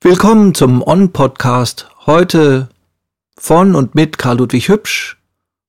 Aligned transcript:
Willkommen 0.00 0.54
zum 0.54 0.82
On-Podcast. 0.82 1.88
Heute 2.06 2.68
von 3.36 3.74
und 3.74 3.94
mit 3.94 4.18
Karl 4.18 4.38
Ludwig 4.38 4.68
Hübsch 4.68 5.16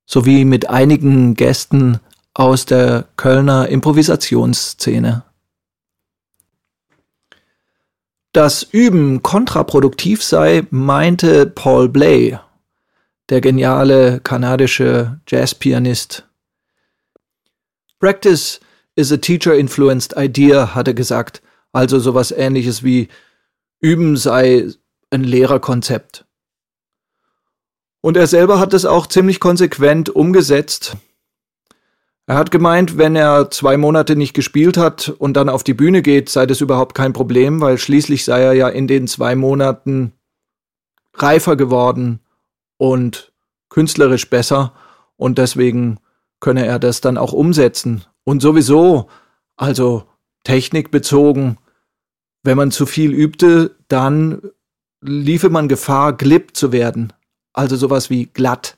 sowie 0.06 0.46
mit 0.46 0.70
einigen 0.70 1.36
Gästen 1.36 2.00
aus 2.34 2.66
der 2.66 3.06
Kölner 3.18 3.70
Improvisationsszene. 3.70 5.25
Dass 8.36 8.64
Üben 8.64 9.24
kontraproduktiv 9.24 10.22
sei, 10.22 10.68
meinte 10.70 11.46
Paul 11.46 11.88
Bley, 11.88 12.38
der 13.30 13.40
geniale 13.40 14.20
kanadische 14.20 15.22
Jazzpianist. 15.26 16.28
Practice 17.98 18.60
is 18.96 19.10
a 19.14 19.16
teacher-influenced 19.16 20.18
idea, 20.18 20.76
hat 20.76 20.90
er 20.90 20.94
gesagt, 20.94 21.44
also 21.72 21.98
sowas 21.98 22.34
ähnliches 22.34 22.84
wie 22.84 23.08
Üben 23.80 24.18
sei 24.18 24.68
ein 25.12 25.24
Lehrerkonzept. 25.24 26.26
Und 28.02 28.18
er 28.18 28.28
selber 28.28 28.60
hat 28.60 28.74
es 28.74 28.86
auch 28.86 29.08
ziemlich 29.08 29.40
konsequent 29.40 30.10
umgesetzt. 30.10 30.98
Er 32.28 32.38
hat 32.38 32.50
gemeint, 32.50 32.98
wenn 32.98 33.16
er 33.16 33.52
zwei 33.52 33.78
Monate 33.78 34.16
nicht 34.16 34.34
gespielt 34.34 34.78
hat 34.78 35.10
und 35.10 35.36
dann 35.36 35.48
auf 35.48 35.64
die 35.64 35.76
Bühne 35.76 36.02
geht, 36.02 36.30
sei 36.30 36.48
das 36.48 36.60
überhaupt 36.60 36.96
kein 36.96 37.14
Problem, 37.14 37.62
weil 37.62 37.78
schließlich 37.78 38.26
sei 38.26 38.42
er 38.42 38.54
ja 38.54 38.68
in 38.68 38.88
den 38.88 39.08
zwei 39.08 39.36
Monaten 39.36 40.12
reifer 41.14 41.56
geworden 41.56 42.20
und 42.78 43.32
künstlerisch 43.70 44.30
besser 44.30 44.74
und 45.18 45.38
deswegen 45.38 46.00
könne 46.40 46.66
er 46.66 46.80
das 46.80 47.00
dann 47.00 47.18
auch 47.18 47.32
umsetzen. 47.32 48.04
Und 48.24 48.42
sowieso, 48.42 49.08
also 49.56 50.06
technikbezogen, 50.44 51.58
wenn 52.44 52.58
man 52.58 52.72
zu 52.72 52.86
viel 52.86 53.14
übte, 53.14 53.76
dann 53.88 54.42
liefe 55.02 55.50
man 55.50 55.68
Gefahr, 55.68 56.14
glipp 56.14 56.56
zu 56.56 56.72
werden. 56.72 57.14
Also 57.54 57.76
sowas 57.76 58.10
wie 58.10 58.26
glatt. 58.26 58.78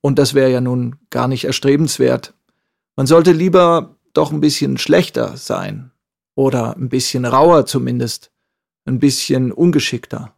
Und 0.00 0.18
das 0.18 0.34
wäre 0.34 0.50
ja 0.50 0.60
nun 0.60 0.96
gar 1.10 1.28
nicht 1.28 1.44
erstrebenswert. 1.44 2.34
Man 2.96 3.06
sollte 3.06 3.32
lieber 3.32 3.96
doch 4.12 4.32
ein 4.32 4.40
bisschen 4.40 4.78
schlechter 4.78 5.36
sein. 5.36 5.92
Oder 6.34 6.76
ein 6.76 6.88
bisschen 6.88 7.24
rauer 7.24 7.66
zumindest. 7.66 8.30
Ein 8.84 8.98
bisschen 8.98 9.52
ungeschickter. 9.52 10.34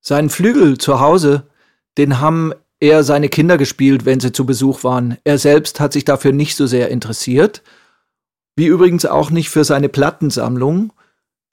Seinen 0.00 0.30
Flügel 0.30 0.78
zu 0.78 1.00
Hause, 1.00 1.48
den 1.98 2.20
haben 2.20 2.52
eher 2.80 3.04
seine 3.04 3.28
Kinder 3.28 3.58
gespielt, 3.58 4.04
wenn 4.04 4.20
sie 4.20 4.32
zu 4.32 4.46
Besuch 4.46 4.84
waren. 4.84 5.18
Er 5.24 5.38
selbst 5.38 5.80
hat 5.80 5.92
sich 5.92 6.04
dafür 6.04 6.32
nicht 6.32 6.56
so 6.56 6.66
sehr 6.66 6.88
interessiert 6.88 7.62
wie 8.58 8.66
übrigens 8.66 9.06
auch 9.06 9.30
nicht 9.30 9.50
für 9.50 9.62
seine 9.62 9.88
Plattensammlung, 9.88 10.92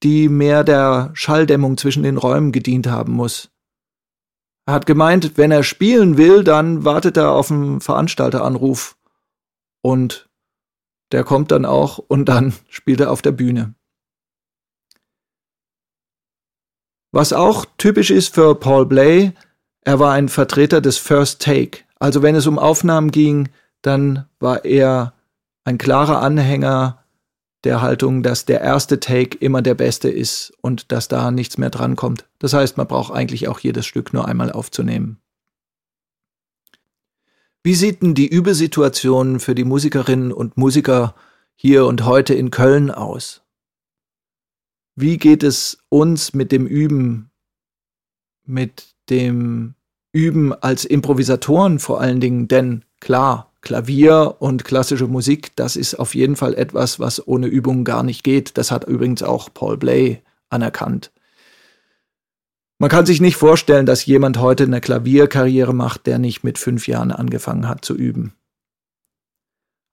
die 0.01 0.27
mehr 0.27 0.63
der 0.63 1.11
Schalldämmung 1.13 1.77
zwischen 1.77 2.01
den 2.01 2.17
Räumen 2.17 2.51
gedient 2.51 2.87
haben 2.87 3.13
muss. 3.13 3.51
Er 4.65 4.73
hat 4.73 4.87
gemeint, 4.87 5.37
wenn 5.37 5.51
er 5.51 5.61
spielen 5.61 6.17
will, 6.17 6.43
dann 6.43 6.83
wartet 6.83 7.15
er 7.15 7.33
auf 7.33 7.51
einen 7.51 7.79
Veranstalteranruf. 7.79 8.97
Und 9.85 10.27
der 11.11 11.23
kommt 11.23 11.51
dann 11.51 11.63
auch 11.63 11.99
und 11.99 12.25
dann 12.25 12.55
spielt 12.69 13.01
er 13.01 13.11
auf 13.11 13.21
der 13.21 13.33
Bühne. 13.33 13.75
Was 17.11 17.33
auch 17.33 17.67
typisch 17.77 18.09
ist 18.09 18.33
für 18.33 18.55
Paul 18.55 18.87
Blay, 18.87 19.33
er 19.81 19.99
war 19.99 20.13
ein 20.13 20.27
Vertreter 20.27 20.81
des 20.81 20.97
First 20.97 21.39
Take. 21.39 21.83
Also 21.99 22.23
wenn 22.23 22.33
es 22.33 22.47
um 22.47 22.57
Aufnahmen 22.57 23.11
ging, 23.11 23.49
dann 23.83 24.27
war 24.39 24.65
er 24.65 25.13
ein 25.65 25.77
klarer 25.77 26.19
Anhänger 26.19 27.03
der 27.63 27.83
Haltung, 27.83 28.23
dass 28.23 28.45
der 28.45 28.61
erste 28.61 28.99
Take 28.99 29.37
immer 29.37 29.61
der 29.61 29.75
beste 29.75 30.09
ist 30.09 30.51
und 30.61 30.91
dass 30.91 31.09
da 31.09 31.29
nichts 31.29 31.59
mehr 31.59 31.69
drankommt. 31.69 32.25
Das 32.39 32.53
heißt, 32.53 32.77
man 32.77 32.87
braucht 32.87 33.13
eigentlich 33.13 33.47
auch 33.47 33.59
jedes 33.59 33.85
Stück 33.85 34.13
nur 34.13 34.27
einmal 34.27 34.51
aufzunehmen. 34.51 35.21
Wie 37.65 37.73
sieht 37.73 38.03
denn 38.03 38.13
die 38.13 38.27
Übesituation 38.27 39.39
für 39.39 39.55
die 39.55 39.63
Musikerinnen 39.63 40.31
und 40.31 40.55
Musiker 40.55 41.15
hier 41.55 41.87
und 41.87 42.05
heute 42.05 42.35
in 42.35 42.51
Köln 42.51 42.91
aus? 42.91 43.41
Wie 44.95 45.17
geht 45.17 45.41
es 45.41 45.79
uns 45.89 46.35
mit 46.35 46.51
dem 46.51 46.67
Üben, 46.67 47.31
mit 48.45 48.93
dem 49.09 49.73
Üben 50.13 50.53
als 50.53 50.85
Improvisatoren 50.85 51.79
vor 51.79 51.99
allen 51.99 52.19
Dingen? 52.19 52.47
Denn 52.47 52.85
klar, 52.99 53.51
Klavier 53.61 54.35
und 54.37 54.63
klassische 54.63 55.07
Musik, 55.07 55.55
das 55.55 55.75
ist 55.75 55.95
auf 55.95 56.13
jeden 56.13 56.35
Fall 56.35 56.53
etwas, 56.53 56.99
was 56.99 57.27
ohne 57.27 57.47
Übung 57.47 57.83
gar 57.83 58.03
nicht 58.03 58.23
geht. 58.23 58.59
Das 58.59 58.69
hat 58.69 58.83
übrigens 58.83 59.23
auch 59.23 59.51
Paul 59.51 59.77
Bley 59.77 60.21
anerkannt. 60.49 61.11
Man 62.77 62.89
kann 62.89 63.05
sich 63.05 63.21
nicht 63.21 63.37
vorstellen, 63.37 63.85
dass 63.85 64.05
jemand 64.05 64.39
heute 64.39 64.63
eine 64.63 64.81
Klavierkarriere 64.81 65.73
macht, 65.73 66.07
der 66.07 66.19
nicht 66.19 66.43
mit 66.43 66.57
fünf 66.57 66.87
Jahren 66.87 67.11
angefangen 67.11 67.69
hat 67.69 67.85
zu 67.85 67.95
üben. 67.95 68.33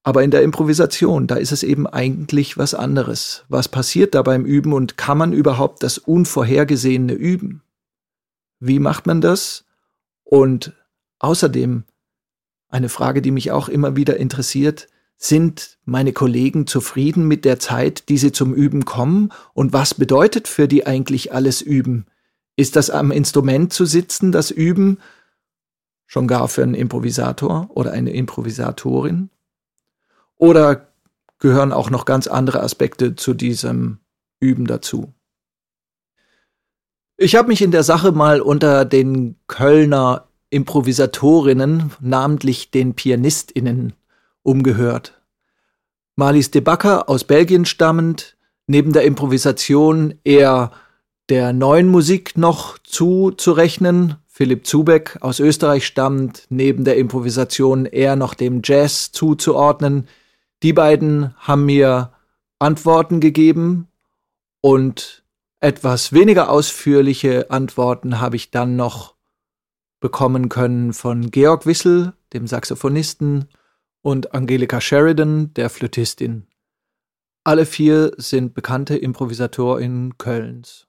Aber 0.05 0.25
in 0.25 0.33
der 0.33 0.43
Improvisation, 0.43 1.29
da 1.29 1.37
ist 1.37 1.53
es 1.53 1.63
eben 1.63 1.87
eigentlich 1.87 2.59
was 2.59 2.75
anderes. 2.75 3.45
Was 3.49 3.69
passiert 3.69 4.17
da 4.17 4.23
beim 4.23 4.45
Üben 4.45 4.73
und 4.73 4.97
kann 4.97 5.17
man 5.17 5.33
überhaupt 5.33 5.85
das 5.85 5.99
Unvorhergesehene 5.99 7.13
üben? 7.13 7.63
Wie 8.59 8.81
macht 8.81 9.07
man 9.07 9.21
das? 9.21 9.65
Und 10.25 10.73
außerdem, 11.21 11.85
eine 12.69 12.89
Frage, 12.89 13.23
die 13.23 13.31
mich 13.31 13.53
auch 13.53 13.69
immer 13.69 13.97
wieder 13.97 14.17
interessiert. 14.17 14.89
Sind 15.19 15.79
meine 15.85 16.13
Kollegen 16.13 16.67
zufrieden 16.67 17.29
mit 17.29 17.45
der 17.45 17.61
Zeit, 17.61 18.09
die 18.09 18.19
sie 18.19 18.33
zum 18.33 18.55
Üben 18.55 18.85
kommen? 18.85 19.31
Und 19.55 19.73
was 19.73 19.95
bedeutet 19.95 20.49
für 20.49 20.67
die 20.67 20.85
eigentlich 20.85 21.33
alles 21.33 21.63
Üben? 21.63 22.07
Ist 22.57 22.77
das 22.77 22.91
am 22.91 23.11
Instrument 23.11 23.73
zu 23.73 23.85
sitzen, 23.87 24.33
das 24.33 24.51
Üben? 24.51 24.99
Schon 26.07 26.27
gar 26.27 26.49
für 26.49 26.63
einen 26.63 26.75
Improvisator 26.75 27.71
oder 27.71 27.93
eine 27.93 28.13
Improvisatorin? 28.13 29.31
Oder 30.37 30.89
gehören 31.39 31.73
auch 31.73 31.91
noch 31.91 32.05
ganz 32.05 32.27
andere 32.27 32.63
Aspekte 32.63 33.17
zu 33.17 33.35
diesem 33.35 33.99
Üben 34.41 34.67
dazu? 34.67 35.15
Ich 37.17 37.37
habe 37.37 37.49
mich 37.49 37.63
in 37.63 37.71
der 37.71 37.85
Sache 37.85 38.13
mal 38.13 38.41
unter 38.41 38.85
den 38.85 39.37
Kölner 39.47 40.27
Improvisatorinnen, 40.51 41.93
namentlich 42.01 42.71
den 42.71 42.95
PianistInnen, 42.95 43.95
umgehört. 44.43 45.23
Marlies 46.15 46.51
de 46.51 46.61
Backer 46.61 47.09
aus 47.09 47.25
Belgien 47.25 47.65
stammend, 47.65 48.37
neben 48.67 48.93
der 48.93 49.05
Improvisation 49.05 50.15
eher 50.25 50.73
der 51.29 51.53
neuen 51.53 51.89
Musik 51.89 52.37
noch 52.37 52.79
zuzurechnen. 52.79 54.17
Philipp 54.27 54.67
Zubeck 54.67 55.19
aus 55.21 55.41
Österreich 55.41 55.87
stammend, 55.87 56.47
neben 56.49 56.85
der 56.85 56.97
Improvisation 56.97 57.85
eher 57.87 58.17
noch 58.17 58.35
dem 58.35 58.63
Jazz 58.65 59.13
zuzuordnen. 59.13 60.09
Die 60.63 60.73
beiden 60.73 61.35
haben 61.37 61.67
mir 61.67 62.13
Antworten 62.59 63.21
gegeben 63.21 63.89
und 64.61 65.23
etwas 65.61 66.13
weniger 66.13 66.51
ausführliche 66.51 67.51
Antworten 67.51 68.21
habe 68.21 68.37
ich 68.37 68.51
dann 68.51 68.77
noch 68.77 69.15
bekommen 70.01 70.49
können 70.49 70.93
von 70.93 71.31
Georg 71.31 71.67
Wissel, 71.67 72.15
dem 72.33 72.47
Saxophonisten, 72.47 73.49
und 74.03 74.35
Angelika 74.35 74.81
Sheridan, 74.81 75.55
der 75.55 75.71
Flötistin. 75.71 76.49
Alle 77.45 77.67
vier 77.67 78.13
sind 78.17 78.55
bekannte 78.55 78.97
ImprovisatorInnen 78.97 80.19
Kölns. 80.19 80.89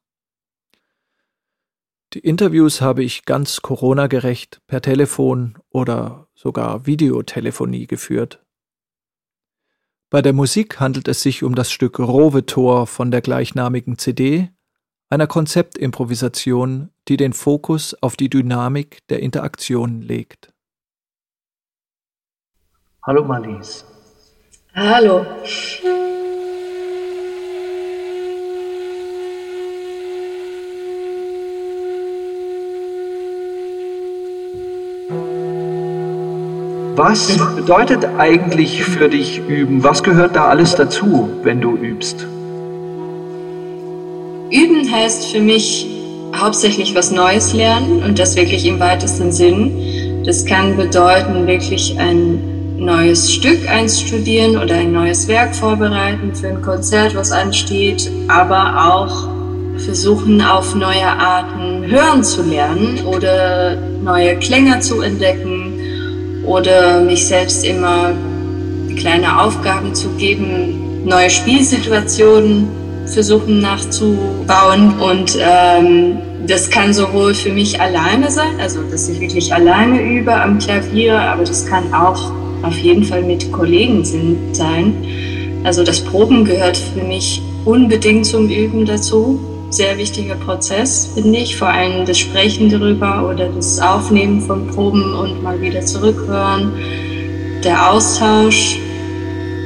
Die 2.14 2.20
Interviews 2.20 2.80
habe 2.80 3.04
ich 3.04 3.26
ganz 3.26 3.64
Corona-gerecht 3.64 4.62
per 4.68 4.82
Telefon 4.82 5.58
oder 5.70 6.28
sogar 6.36 6.86
Videotelefonie 6.86 7.88
geführt. 7.88 8.46
Bei 10.12 10.22
der 10.22 10.34
Musik 10.34 10.80
handelt 10.80 11.08
es 11.08 11.24
sich 11.24 11.42
um 11.42 11.56
das 11.56 11.72
Stück 11.72 11.98
Rovetor 11.98 12.86
von 12.86 13.10
der 13.10 13.22
gleichnamigen 13.22 13.98
CD, 13.98 14.52
einer 15.10 15.26
Konzeptimprovisation, 15.26 16.92
die 17.08 17.18
den 17.18 17.34
Fokus 17.34 17.96
auf 18.00 18.16
die 18.16 18.30
Dynamik 18.30 19.00
der 19.08 19.20
Interaktion 19.20 20.04
legt. 20.04 20.54
Hallo 23.02 23.24
Marlies. 23.24 23.86
Hallo. 24.76 25.26
Was 37.06 37.38
bedeutet 37.58 38.08
eigentlich 38.18 38.82
für 38.82 39.10
dich 39.10 39.42
üben? 39.50 39.84
Was 39.84 40.04
gehört 40.04 40.38
da 40.38 40.46
alles 40.46 40.74
dazu, 40.74 41.30
wenn 41.44 41.60
du 41.60 41.76
übst? 41.76 42.26
Üben 44.50 44.90
heißt 44.90 45.30
für 45.30 45.42
mich 45.42 45.86
hauptsächlich 46.34 46.96
was 46.96 47.12
Neues 47.12 47.52
lernen 47.52 48.02
und 48.04 48.20
das 48.20 48.38
wirklich 48.38 48.66
im 48.66 48.80
weitesten 48.80 49.34
Sinn. 49.34 50.24
Das 50.26 50.46
kann 50.46 50.78
bedeuten, 50.78 51.46
wirklich 51.46 52.00
ein 52.00 52.78
neues 52.78 53.34
Stück 53.34 53.70
einstudieren 53.70 54.56
oder 54.56 54.76
ein 54.76 54.94
neues 54.94 55.28
Werk 55.28 55.54
vorbereiten 55.54 56.34
für 56.34 56.48
ein 56.48 56.62
Konzert, 56.62 57.18
was 57.18 57.34
ansteht, 57.34 58.10
aber 58.30 58.94
auch 58.94 59.28
versuchen, 59.78 60.42
auf 60.42 60.74
neue 60.74 61.06
Arten 61.06 61.86
hören 61.86 62.24
zu 62.24 62.44
lernen 62.44 63.06
oder 63.06 63.76
neue 63.76 64.38
Klänge 64.38 64.80
zu 64.80 65.02
entdecken 65.02 65.53
oder 66.46 67.02
mich 67.02 67.26
selbst 67.26 67.66
immer 67.66 68.14
kleine 68.98 69.42
Aufgaben 69.42 69.94
zu 69.96 70.10
geben, 70.18 71.06
neue 71.06 71.30
Spielsituationen 71.30 72.68
versuchen 73.06 73.60
nachzubauen 73.60 75.00
und 75.00 75.38
ähm, 75.40 76.18
das 76.48 76.70
kann 76.70 76.94
sowohl 76.94 77.34
für 77.34 77.52
mich 77.52 77.80
alleine 77.80 78.30
sein, 78.30 78.60
also 78.60 78.82
dass 78.90 79.10
ich 79.10 79.20
wirklich 79.20 79.54
alleine 79.54 80.02
übe 80.02 80.34
am 80.34 80.58
Klavier, 80.60 81.20
aber 81.20 81.44
das 81.44 81.66
kann 81.66 81.94
auch 81.94 82.32
auf 82.64 82.78
jeden 82.78 83.04
Fall 83.04 83.24
mit 83.24 83.52
Kollegen 83.52 84.04
sein. 84.54 84.94
Also 85.64 85.84
das 85.84 86.02
Proben 86.02 86.44
gehört 86.44 86.78
für 86.78 87.04
mich 87.04 87.42
unbedingt 87.66 88.26
zum 88.26 88.50
Üben 88.50 88.86
dazu. 88.86 89.40
Sehr 89.74 89.98
wichtiger 89.98 90.36
Prozess, 90.36 91.10
finde 91.16 91.40
ich. 91.40 91.58
Vor 91.58 91.68
allem 91.68 92.06
das 92.06 92.20
Sprechen 92.20 92.70
darüber 92.70 93.28
oder 93.28 93.50
das 93.50 93.80
Aufnehmen 93.80 94.40
von 94.40 94.68
Proben 94.68 95.16
und 95.16 95.42
mal 95.42 95.60
wieder 95.62 95.82
zurückhören. 95.82 96.72
Der 97.64 97.92
Austausch. 97.92 98.78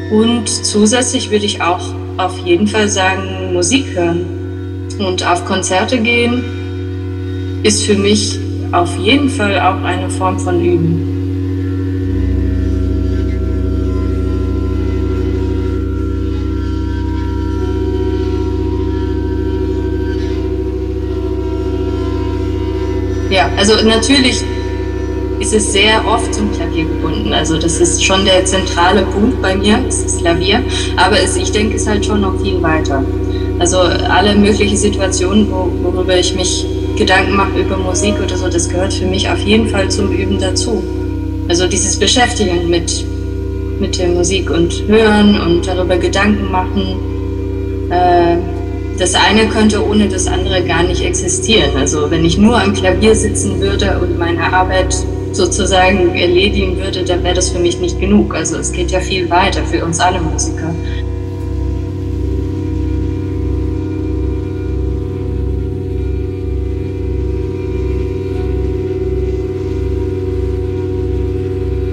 Und 0.09 0.47
zusätzlich 0.47 1.29
würde 1.29 1.45
ich 1.45 1.61
auch 1.61 1.93
auf 2.15 2.37
jeden 2.45 2.67
Fall 2.67 2.87
sagen, 2.87 3.51
Musik 3.51 3.85
hören 3.93 4.87
und 4.97 5.27
auf 5.27 5.43
Konzerte 5.43 5.97
gehen 5.99 7.59
ist 7.63 7.83
für 7.83 7.95
mich 7.95 8.39
auf 8.71 8.97
jeden 8.99 9.29
Fall 9.29 9.59
auch 9.59 9.83
eine 9.83 10.09
Form 10.09 10.39
von 10.39 10.63
Üben. 10.63 11.16
Also 23.57 23.73
natürlich 23.85 24.43
ist 25.39 25.53
es 25.53 25.71
sehr 25.71 26.05
oft 26.07 26.33
zum 26.33 26.51
Klavier 26.53 26.85
gebunden. 26.85 27.33
Also 27.33 27.57
das 27.57 27.79
ist 27.79 28.03
schon 28.03 28.25
der 28.25 28.45
zentrale 28.45 29.03
Punkt 29.03 29.41
bei 29.41 29.55
mir, 29.55 29.79
ist 29.87 30.05
das 30.05 30.17
Klavier. 30.17 30.63
Aber 30.95 31.19
es, 31.19 31.35
ich 31.35 31.51
denke, 31.51 31.75
es 31.75 31.83
ist 31.83 31.87
halt 31.87 32.05
schon 32.05 32.21
noch 32.21 32.39
viel 32.41 32.61
weiter. 32.61 33.03
Also 33.59 33.77
alle 33.77 34.35
möglichen 34.35 34.77
Situationen, 34.77 35.51
wo, 35.51 35.71
worüber 35.83 36.17
ich 36.17 36.35
mich 36.35 36.65
Gedanken 36.95 37.35
mache 37.35 37.59
über 37.59 37.77
Musik 37.77 38.15
oder 38.23 38.35
so, 38.37 38.47
das 38.47 38.69
gehört 38.69 38.93
für 38.93 39.05
mich 39.05 39.29
auf 39.29 39.39
jeden 39.39 39.67
Fall 39.67 39.89
zum 39.89 40.11
Üben 40.11 40.39
dazu. 40.39 40.83
Also 41.47 41.67
dieses 41.67 41.97
Beschäftigen 41.97 42.69
mit, 42.69 43.05
mit 43.79 43.97
der 43.97 44.09
Musik 44.09 44.49
und 44.49 44.83
Hören 44.87 45.39
und 45.39 45.67
darüber 45.67 45.97
Gedanken 45.97 46.51
machen. 46.51 46.99
Äh, 47.89 48.37
das 48.97 49.13
eine 49.13 49.47
könnte 49.47 49.85
ohne 49.85 50.07
das 50.07 50.27
andere 50.27 50.63
gar 50.63 50.83
nicht 50.83 51.03
existieren. 51.03 51.75
Also 51.77 52.09
wenn 52.09 52.25
ich 52.25 52.37
nur 52.37 52.59
am 52.59 52.73
Klavier 52.73 53.15
sitzen 53.15 53.59
würde 53.59 53.99
und 53.99 54.17
meine 54.17 54.51
Arbeit 54.51 54.95
sozusagen 55.33 56.15
erledigen 56.15 56.77
würde, 56.77 57.03
dann 57.03 57.23
wäre 57.23 57.35
das 57.35 57.49
für 57.49 57.59
mich 57.59 57.79
nicht 57.79 57.99
genug. 57.99 58.33
Also 58.33 58.57
es 58.57 58.71
geht 58.71 58.89
ja 58.91 58.99
viel 58.99 59.29
weiter 59.29 59.63
für 59.63 59.85
uns 59.85 59.99
alle 59.99 60.19
Musiker. 60.19 60.73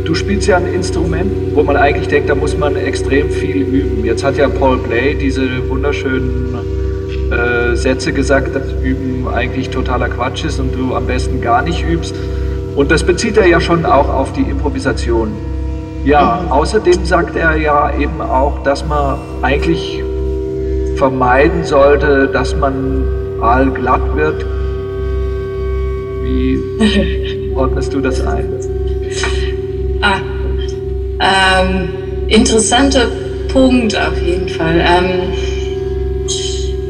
Du 0.07 0.15
spielst 0.15 0.49
ja 0.49 0.57
ein 0.57 0.73
Instrument, 0.73 1.55
wo 1.55 1.63
man 1.63 1.77
eigentlich 1.77 2.09
denkt, 2.09 2.31
da 2.31 2.35
muss 2.35 2.57
man 2.57 2.77
extrem 2.77 3.29
viel 3.31 3.63
üben. 3.63 4.05
Jetzt 4.05 4.25
hat 4.25 4.39
ja 4.39 4.49
Paul 4.49 4.79
Blay 4.79 5.15
diese 5.15 5.69
wunderschönen 5.69 6.53
äh, 7.35 7.77
Sätze 7.77 8.13
gesagt, 8.13 8.55
dass 8.55 8.73
Üben 8.83 9.29
eigentlich 9.29 9.71
totaler 9.71 10.09
Quatsch 10.09 10.45
ist 10.45 10.61
und 10.61 10.75
du 10.75 10.95
am 10.95 11.07
besten 11.07 11.41
gar 11.41 11.63
nicht 11.63 11.85
übst. 11.85 12.15
Und 12.77 12.91
das 12.91 13.05
bezieht 13.05 13.37
er 13.37 13.47
ja 13.47 13.61
schon 13.61 13.85
auch 13.85 14.09
auf 14.09 14.33
die 14.33 14.43
Improvisation. 14.43 15.33
Ja, 16.05 16.43
mhm. 16.45 16.53
außerdem 16.53 17.05
sagt 17.05 17.37
er 17.37 17.57
ja 17.57 17.97
eben 17.99 18.21
auch, 18.21 18.63
dass 18.63 18.87
man 18.87 19.19
eigentlich 19.43 20.03
vermeiden 20.97 21.65
sollte, 21.65 22.29
dass 22.29 22.55
man 22.57 23.05
all 23.41 23.71
glatt 23.71 24.15
wird. 24.15 24.45
Wie 26.23 27.53
ordnest 27.57 27.93
du 27.95 28.01
das 28.01 28.25
ein? 28.27 28.49
Ah, 30.01 30.21
ähm, 31.21 31.89
interessanter 32.29 33.07
Punkt 33.53 33.97
auf 33.97 34.21
jeden 34.21 34.49
Fall. 34.49 34.81
Ähm, 34.81 35.33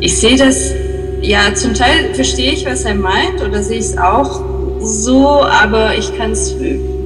ich 0.05 0.19
sehe 0.19 0.37
das, 0.37 0.75
ja, 1.23 1.55
zum 1.55 1.73
Teil 1.73 2.13
verstehe 2.13 2.53
ich, 2.53 2.67
was 2.67 2.85
er 2.85 2.95
meint 2.95 3.43
oder 3.43 3.63
sehe 3.63 3.79
ich 3.79 3.87
es 3.87 3.97
auch 3.97 4.43
so, 4.81 5.43
aber 5.43 5.97
ich 5.97 6.15
kann 6.19 6.33
es 6.33 6.55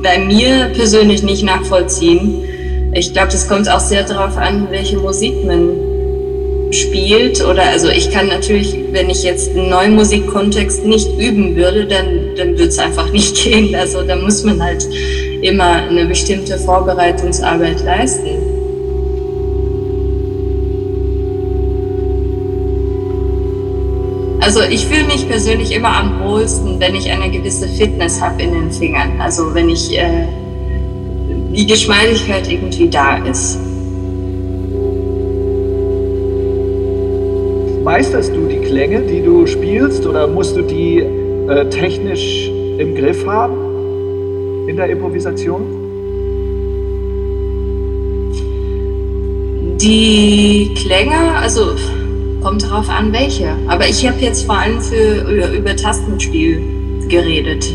bei 0.02 0.18
mir 0.18 0.70
persönlich 0.74 1.22
nicht 1.22 1.44
nachvollziehen. 1.44 2.42
Ich 2.94 3.12
glaube, 3.12 3.28
das 3.30 3.46
kommt 3.48 3.70
auch 3.70 3.78
sehr 3.78 4.02
darauf 4.02 4.36
an, 4.36 4.66
welche 4.70 4.98
Musik 4.98 5.44
man 5.46 5.70
spielt. 6.72 7.44
Oder 7.44 7.68
also 7.68 7.88
ich 7.88 8.10
kann 8.10 8.26
natürlich, 8.26 8.76
wenn 8.90 9.08
ich 9.10 9.22
jetzt 9.22 9.50
einen 9.50 9.70
neuen 9.70 9.94
Musikkontext 9.94 10.84
nicht 10.84 11.08
üben 11.20 11.54
würde, 11.54 11.86
dann, 11.86 12.34
dann 12.36 12.50
würde 12.50 12.64
es 12.64 12.80
einfach 12.80 13.12
nicht 13.12 13.36
gehen. 13.36 13.76
Also 13.76 14.02
da 14.02 14.16
muss 14.16 14.42
man 14.42 14.60
halt 14.60 14.88
immer 15.42 15.84
eine 15.88 16.04
bestimmte 16.06 16.58
Vorbereitungsarbeit 16.58 17.84
leisten. 17.84 18.37
Also 24.48 24.62
ich 24.62 24.86
fühle 24.86 25.04
mich 25.04 25.28
persönlich 25.28 25.72
immer 25.72 25.94
am 25.94 26.20
wohlsten, 26.20 26.80
wenn 26.80 26.94
ich 26.94 27.10
eine 27.10 27.30
gewisse 27.30 27.68
Fitness 27.68 28.18
habe 28.18 28.40
in 28.40 28.54
den 28.54 28.72
Fingern. 28.72 29.20
Also 29.20 29.54
wenn 29.54 29.68
ich 29.68 29.94
äh, 29.94 30.26
die 31.54 31.66
Geschmeidigkeit 31.66 32.50
irgendwie 32.50 32.88
da 32.88 33.18
ist. 33.26 33.58
Meisterst 37.84 38.34
du 38.34 38.46
die 38.46 38.60
Klänge, 38.66 39.02
die 39.02 39.20
du 39.20 39.46
spielst, 39.46 40.06
oder 40.06 40.26
musst 40.26 40.56
du 40.56 40.62
die 40.62 41.00
äh, 41.00 41.68
technisch 41.68 42.48
im 42.78 42.94
Griff 42.94 43.26
haben 43.26 44.66
in 44.66 44.76
der 44.78 44.88
Improvisation? 44.88 45.60
Die 49.78 50.70
Klänge, 50.74 51.36
also 51.38 51.74
Kommt 52.42 52.62
darauf 52.62 52.88
an, 52.88 53.12
welche. 53.12 53.56
Aber 53.66 53.88
ich 53.88 54.06
habe 54.06 54.18
jetzt 54.20 54.46
vor 54.46 54.58
allem 54.58 54.80
für, 54.80 55.22
über, 55.22 55.50
über 55.50 55.76
Tastenspiel 55.76 57.06
geredet. 57.08 57.66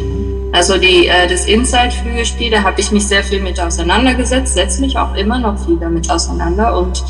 Also 0.53 0.77
die, 0.77 1.07
äh, 1.07 1.27
das 1.27 1.45
Inside-Flügelspiel, 1.47 2.51
da 2.51 2.63
habe 2.63 2.79
ich 2.79 2.91
mich 2.91 3.07
sehr 3.07 3.23
viel 3.23 3.41
mit 3.41 3.59
auseinandergesetzt, 3.59 4.53
setze 4.53 4.81
mich 4.81 4.97
auch 4.97 5.15
immer 5.15 5.39
noch 5.39 5.57
viel 5.65 5.77
damit 5.77 6.09
auseinander. 6.09 6.77
Und, 6.77 7.03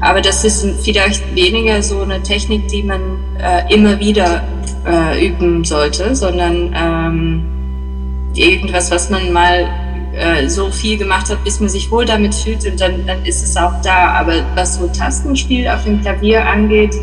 aber 0.00 0.20
das 0.20 0.44
ist 0.44 0.66
vielleicht 0.82 1.34
weniger 1.34 1.82
so 1.82 2.00
eine 2.00 2.20
Technik, 2.22 2.66
die 2.68 2.82
man 2.82 3.00
äh, 3.40 3.72
immer 3.72 3.98
wieder 4.00 4.42
äh, 4.84 5.26
üben 5.26 5.64
sollte, 5.64 6.14
sondern 6.14 6.74
ähm, 6.76 7.46
irgendwas, 8.34 8.90
was 8.90 9.10
man 9.10 9.32
mal 9.32 9.68
äh, 10.18 10.48
so 10.48 10.70
viel 10.70 10.98
gemacht 10.98 11.30
hat, 11.30 11.42
bis 11.44 11.60
man 11.60 11.68
sich 11.68 11.90
wohl 11.90 12.04
damit 12.04 12.34
fühlt 12.34 12.66
und 12.66 12.80
dann, 12.80 13.06
dann 13.06 13.24
ist 13.24 13.42
es 13.42 13.56
auch 13.56 13.80
da. 13.82 14.12
Aber 14.12 14.34
was 14.54 14.76
so 14.76 14.88
Tastenspiel 14.88 15.68
auf 15.68 15.84
dem 15.84 16.00
Klavier 16.00 16.46
angeht, 16.46 16.94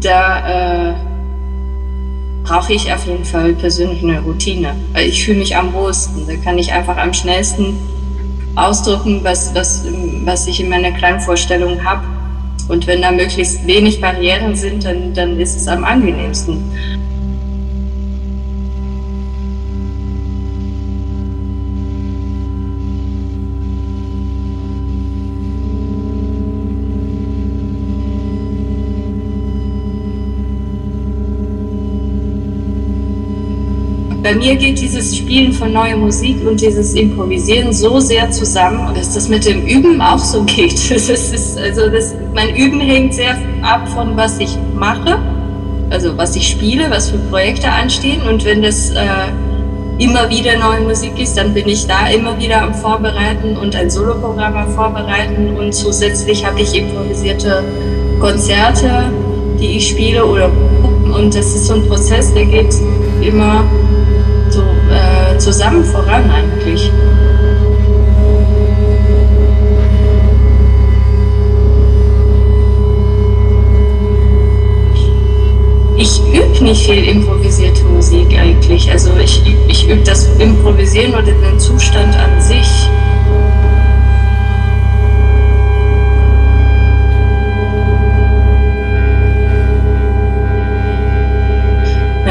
da 0.00 0.90
äh, 0.90 0.94
brauche 2.44 2.72
ich 2.72 2.92
auf 2.92 3.06
jeden 3.06 3.24
Fall 3.24 3.52
persönlich 3.54 4.02
eine 4.02 4.20
Routine. 4.20 4.74
Ich 4.96 5.24
fühle 5.24 5.38
mich 5.38 5.56
am 5.56 5.72
wohlsten. 5.72 6.26
Da 6.26 6.34
kann 6.36 6.58
ich 6.58 6.72
einfach 6.72 6.96
am 6.96 7.12
schnellsten 7.12 7.76
ausdrücken, 8.56 9.20
was, 9.22 9.54
was, 9.54 9.84
was 10.24 10.46
ich 10.46 10.60
in 10.60 10.68
meiner 10.68 10.90
Klangvorstellung 10.92 11.84
habe. 11.84 12.04
Und 12.68 12.86
wenn 12.86 13.02
da 13.02 13.10
möglichst 13.10 13.66
wenig 13.66 14.00
Barrieren 14.00 14.54
sind, 14.54 14.84
dann, 14.84 15.14
dann 15.14 15.40
ist 15.40 15.56
es 15.56 15.68
am 15.68 15.84
angenehmsten. 15.84 16.62
Bei 34.30 34.36
mir 34.36 34.54
geht 34.54 34.80
dieses 34.80 35.16
Spielen 35.16 35.52
von 35.52 35.72
neuer 35.72 35.96
Musik 35.96 36.36
und 36.46 36.60
dieses 36.60 36.94
Improvisieren 36.94 37.72
so 37.72 37.98
sehr 37.98 38.30
zusammen, 38.30 38.94
dass 38.94 39.12
das 39.12 39.28
mit 39.28 39.44
dem 39.44 39.66
Üben 39.66 40.00
auch 40.00 40.20
so 40.20 40.44
geht. 40.44 40.78
Das 40.90 41.08
ist, 41.08 41.58
also 41.58 41.88
das, 41.88 42.14
mein 42.32 42.54
Üben 42.54 42.80
hängt 42.80 43.14
sehr 43.14 43.36
ab 43.62 43.88
von 43.88 44.16
was 44.16 44.38
ich 44.38 44.56
mache 44.76 45.18
also 45.90 46.16
was 46.16 46.36
ich 46.36 46.46
spiele, 46.46 46.88
was 46.88 47.10
für 47.10 47.18
Projekte 47.18 47.68
anstehen 47.68 48.22
und 48.22 48.44
wenn 48.44 48.62
das 48.62 48.90
äh, 48.90 49.02
immer 49.98 50.30
wieder 50.30 50.56
neue 50.56 50.82
Musik 50.82 51.18
ist, 51.18 51.36
dann 51.36 51.52
bin 51.52 51.68
ich 51.68 51.88
da 51.88 52.06
immer 52.06 52.38
wieder 52.38 52.62
am 52.62 52.72
Vorbereiten 52.72 53.56
und 53.56 53.74
ein 53.74 53.90
Soloprogramm 53.90 54.56
am 54.56 54.70
Vorbereiten 54.70 55.56
und 55.58 55.74
zusätzlich 55.74 56.46
habe 56.46 56.60
ich 56.60 56.76
improvisierte 56.76 57.64
Konzerte, 58.20 59.10
die 59.60 59.78
ich 59.78 59.88
spiele 59.88 60.24
oder 60.24 60.48
und 61.12 61.34
das 61.34 61.46
ist 61.46 61.66
so 61.66 61.74
ein 61.74 61.88
Prozess, 61.88 62.32
der 62.32 62.44
geht 62.44 62.72
immer 63.20 63.64
zusammen 65.50 65.84
voran 65.84 66.30
eigentlich. 66.30 66.92
ich 75.96 76.20
übe 76.32 76.64
nicht 76.64 76.86
viel 76.86 77.04
improvisierte 77.04 77.84
Musik 77.84 78.28
eigentlich. 78.38 78.90
Also 78.90 79.16
ich, 79.16 79.42
ich 79.66 79.88
übe 79.88 80.02
das 80.02 80.26
Improvisieren 80.38 81.14
oder 81.14 81.32
den 81.32 81.58
Zustand 81.58 82.16
an 82.16 82.40
sich. 82.40 82.88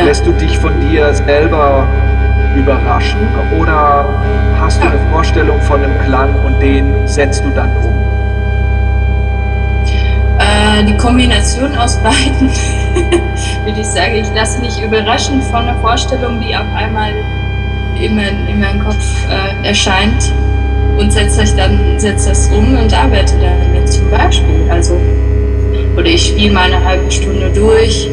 Lässt 0.05 0.25
du 0.25 0.31
dich 0.31 0.57
von 0.57 0.71
dir 0.89 1.13
selber 1.13 1.85
überraschen 2.56 3.27
oder 3.60 4.06
hast 4.60 4.82
du 4.82 4.88
eine 4.88 5.00
Vorstellung 5.12 5.62
von 5.62 5.84
einem 5.84 5.98
Klang 6.06 6.34
und 6.46 6.60
den 6.60 7.08
setzt 7.08 7.44
du 7.44 7.50
dann 7.50 7.75
um? 7.77 7.94
Äh, 10.39 10.84
die 10.86 10.98
Kombination 10.98 11.75
aus 11.77 11.98
beiden. 12.01 12.50
würde 13.65 13.82
ich 13.82 13.88
sagen, 13.88 14.15
ich 14.15 14.34
lasse 14.34 14.60
mich 14.62 14.82
überraschen 14.82 15.41
von 15.44 15.68
einer 15.68 15.79
Vorstellung, 15.79 16.39
die 16.41 16.56
auf 16.56 16.65
einmal 16.75 17.12
in, 18.00 18.15
mein, 18.15 18.48
in 18.48 18.60
meinem 18.60 18.79
Kopf 18.79 19.03
äh, 19.29 19.68
erscheint 19.68 20.34
und 20.98 21.12
setze 21.12 21.56
dann 21.56 22.00
setze 22.00 22.29
das 22.29 22.48
um 22.50 22.77
und 22.77 22.94
arbeite 22.94 23.34
damit 23.39 23.89
zum 23.89 24.10
Beispiel. 24.10 24.70
Also, 24.70 24.98
oder 25.96 26.08
ich 26.08 26.27
spiele 26.27 26.53
mal 26.53 26.72
eine 26.72 26.84
halbe 26.84 27.12
Stunde 27.12 27.51
durch 27.51 28.10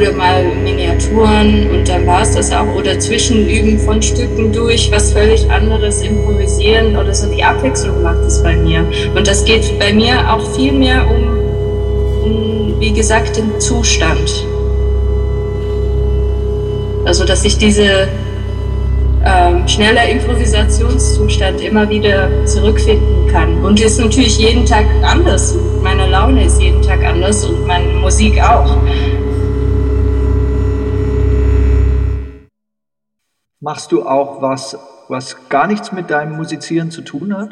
oder 0.00 0.12
mal 0.12 0.44
Miniaturen 0.62 1.70
und 1.70 1.88
dann 1.88 2.06
war 2.06 2.22
es 2.22 2.32
das 2.32 2.52
auch. 2.52 2.74
Oder 2.74 2.98
Zwischenüben 2.98 3.78
von 3.78 4.00
Stücken 4.00 4.52
durch, 4.52 4.90
was 4.92 5.12
völlig 5.12 5.50
anderes, 5.50 6.02
improvisieren 6.02 6.96
oder 6.96 7.14
so. 7.14 7.28
Die 7.30 7.42
Abwechslung 7.42 8.02
macht 8.02 8.20
es 8.26 8.42
bei 8.42 8.56
mir. 8.56 8.86
Und 9.14 9.26
das 9.26 9.44
geht 9.44 9.78
bei 9.78 9.92
mir 9.92 10.32
auch 10.32 10.54
viel 10.54 10.72
mehr 10.72 11.06
um 11.10 11.38
wie 12.80 12.92
gesagt, 12.92 13.36
den 13.36 13.58
Zustand. 13.60 14.46
Also, 17.04 17.24
dass 17.24 17.44
ich 17.44 17.58
diese 17.58 18.08
ähm, 19.24 19.66
schneller 19.66 20.08
Improvisationszustand 20.08 21.60
immer 21.60 21.88
wieder 21.88 22.28
zurückfinden 22.46 23.26
kann. 23.28 23.64
Und 23.64 23.80
ist 23.80 23.98
natürlich 23.98 24.38
jeden 24.38 24.64
Tag 24.64 24.84
anders. 25.02 25.56
Meine 25.82 26.06
Laune 26.06 26.44
ist 26.44 26.60
jeden 26.60 26.82
Tag 26.82 27.04
anders 27.04 27.44
und 27.44 27.66
meine 27.66 27.92
Musik 27.94 28.40
auch. 28.40 28.76
Machst 33.68 33.92
du 33.92 34.08
auch 34.08 34.40
was, 34.40 34.78
was 35.08 35.50
gar 35.50 35.66
nichts 35.66 35.92
mit 35.92 36.08
deinem 36.08 36.34
Musizieren 36.36 36.90
zu 36.90 37.02
tun 37.02 37.36
hat? 37.36 37.50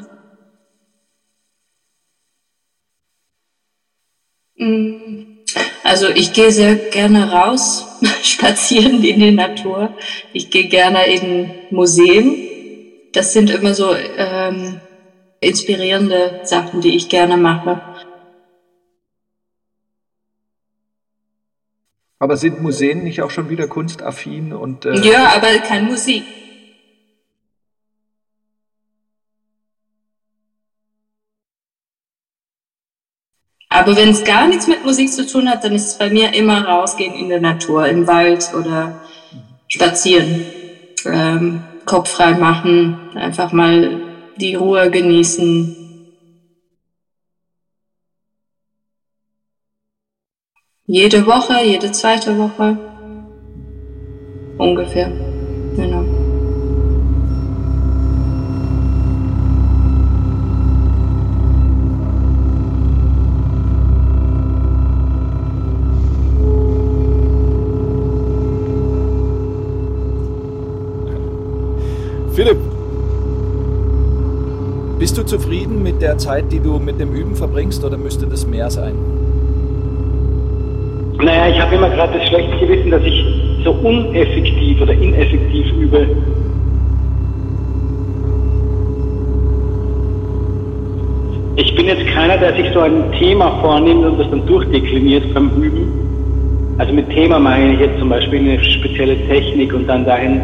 Mm, 4.56 5.42
also 5.84 6.08
ich 6.08 6.32
gehe 6.32 6.50
sehr 6.52 6.74
gerne 6.74 7.30
raus, 7.30 7.84
spazieren 8.22 9.04
in 9.04 9.20
die 9.20 9.30
Natur. 9.30 9.94
Ich 10.32 10.50
gehe 10.50 10.68
gerne 10.68 11.04
in 11.04 11.50
Museen. 11.68 12.34
Das 13.12 13.34
sind 13.34 13.50
immer 13.50 13.74
so 13.74 13.94
ähm, 13.94 14.80
inspirierende 15.40 16.40
Sachen, 16.44 16.80
die 16.80 16.96
ich 16.96 17.10
gerne 17.10 17.36
mache. 17.36 17.82
Aber 22.18 22.36
sind 22.36 22.62
Museen 22.62 23.04
nicht 23.04 23.20
auch 23.22 23.30
schon 23.30 23.50
wieder 23.50 23.68
kunstaffin 23.68 24.52
und? 24.52 24.86
Äh 24.86 25.00
ja, 25.00 25.34
aber 25.34 25.48
kein 25.58 25.84
Musik. 25.86 26.24
Aber 33.68 33.94
wenn 33.96 34.08
es 34.08 34.24
gar 34.24 34.48
nichts 34.48 34.66
mit 34.68 34.84
Musik 34.84 35.12
zu 35.12 35.26
tun 35.26 35.50
hat, 35.50 35.62
dann 35.62 35.72
ist 35.72 35.86
es 35.86 35.98
bei 35.98 36.08
mir 36.08 36.32
immer 36.32 36.64
rausgehen 36.64 37.14
in 37.14 37.28
der 37.28 37.40
Natur, 37.40 37.86
im 37.86 38.06
Wald 38.06 38.54
oder 38.54 39.02
spazieren, 39.68 40.46
ähm, 41.04 41.62
Kopf 41.84 42.10
frei 42.10 42.32
machen, 42.32 43.10
einfach 43.14 43.52
mal 43.52 44.00
die 44.36 44.54
Ruhe 44.54 44.90
genießen. 44.90 45.85
Jede 50.88 51.26
Woche, 51.26 51.64
jede 51.64 51.90
zweite 51.90 52.38
Woche 52.38 52.78
ungefähr. 54.56 55.10
Genau. 55.74 56.04
Philipp, 72.32 72.58
bist 75.00 75.18
du 75.18 75.24
zufrieden 75.24 75.82
mit 75.82 76.00
der 76.00 76.16
Zeit, 76.16 76.52
die 76.52 76.60
du 76.60 76.78
mit 76.78 77.00
dem 77.00 77.12
Üben 77.12 77.34
verbringst 77.34 77.82
oder 77.82 77.98
müsste 77.98 78.28
das 78.28 78.46
mehr 78.46 78.70
sein? 78.70 78.94
Naja, 81.22 81.48
ich 81.48 81.60
habe 81.60 81.74
immer 81.74 81.88
gerade 81.88 82.18
das 82.18 82.28
schlechte 82.28 82.56
Gewissen, 82.58 82.90
dass 82.90 83.02
ich 83.02 83.24
so 83.64 83.72
uneffektiv 83.72 84.82
oder 84.82 84.92
ineffektiv 84.92 85.66
übe. 85.72 86.06
Ich 91.56 91.74
bin 91.74 91.86
jetzt 91.86 92.06
keiner, 92.08 92.36
der 92.36 92.54
sich 92.54 92.70
so 92.74 92.80
ein 92.80 93.10
Thema 93.18 93.58
vornimmt 93.62 94.04
und 94.04 94.20
das 94.20 94.28
dann 94.30 94.46
durchdekliniert 94.46 95.32
beim 95.32 95.50
Üben. 95.62 95.88
Also 96.78 96.92
mit 96.92 97.08
Thema 97.08 97.38
meine 97.38 97.72
ich 97.72 97.80
jetzt 97.80 97.98
zum 97.98 98.10
Beispiel 98.10 98.40
eine 98.40 98.62
spezielle 98.62 99.16
Technik 99.26 99.72
und 99.72 99.86
dann 99.86 100.04
dahin 100.04 100.42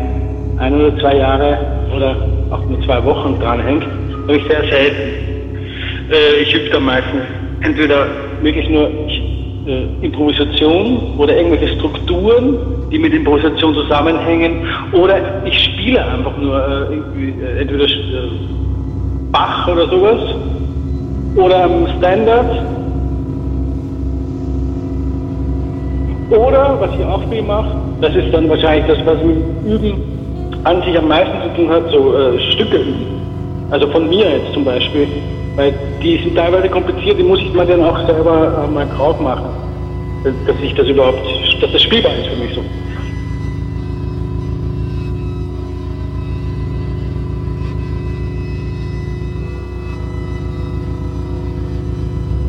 ein 0.57 0.75
oder 0.75 0.97
zwei 0.99 1.17
Jahre 1.19 1.59
oder 1.95 2.17
auch 2.51 2.65
nur 2.65 2.81
zwei 2.83 3.05
Wochen 3.05 3.39
dranhängt, 3.39 3.85
habe 4.23 4.37
ich 4.37 4.45
sehr 4.45 4.65
selten. 4.65 5.03
Äh, 6.11 6.43
ich 6.43 6.55
übe 6.55 6.71
da 6.71 6.81
meistens 6.81 7.23
entweder 7.61 8.07
wirklich 8.41 8.69
nur 8.71 8.89
äh, 9.67 10.05
Improvisation 10.05 11.15
oder 11.19 11.37
irgendwelche 11.37 11.77
Strukturen, 11.77 12.57
die 12.91 12.99
mit 12.99 13.15
Improvisation 13.15 13.75
zusammenhängen, 13.75 14.67
oder 14.93 15.45
ich 15.45 15.59
spiele 15.59 16.05
einfach 16.05 16.37
nur 16.37 16.57
äh, 16.57 16.95
äh 16.95 17.61
entweder 17.61 17.85
äh, 17.85 17.89
Bach 19.31 19.69
oder 19.69 19.89
sowas 19.89 20.35
oder 21.37 21.69
Standard. 21.99 22.63
Oder, 26.31 26.77
was 26.81 26.91
ich 26.99 27.05
auch 27.05 27.23
viel 27.29 27.43
mache, 27.43 27.77
das 28.01 28.15
ist 28.15 28.33
dann 28.33 28.49
wahrscheinlich 28.49 28.87
das, 28.87 28.99
was 29.05 29.23
mit 29.23 29.37
Üben 29.67 30.01
an 30.65 30.83
sich 30.83 30.97
am 30.97 31.09
meisten 31.09 31.37
zu 31.43 31.57
tun 31.57 31.71
hat, 31.71 31.91
so 31.91 32.17
äh, 32.17 32.39
Stücke 32.53 32.79
üben. 32.79 33.07
Also 33.71 33.87
von 33.89 34.09
mir 34.09 34.31
jetzt 34.31 34.53
zum 34.55 34.65
Beispiel. 34.65 35.07
Weil 35.57 35.75
die 36.03 36.19
sind 36.19 36.35
teilweise 36.35 36.69
kompliziert, 36.69 37.19
die 37.19 37.25
muss 37.25 37.41
ich 37.41 37.53
mir 37.53 37.67
dann 37.67 37.85
auch 37.85 37.99
selber 38.07 38.65
äh, 38.65 38.73
mal 38.73 38.87
drauf 38.97 39.21
machen. 39.21 39.51
Dass 40.25 40.57
ich 40.63 40.75
das 40.75 40.89
überhaupt, 40.89 41.21
dass 41.61 41.73
das 41.73 41.83
spielbar 41.83 42.13
ist 42.15 42.29
für 42.29 42.37
mich 42.37 42.55
so. 42.55 42.63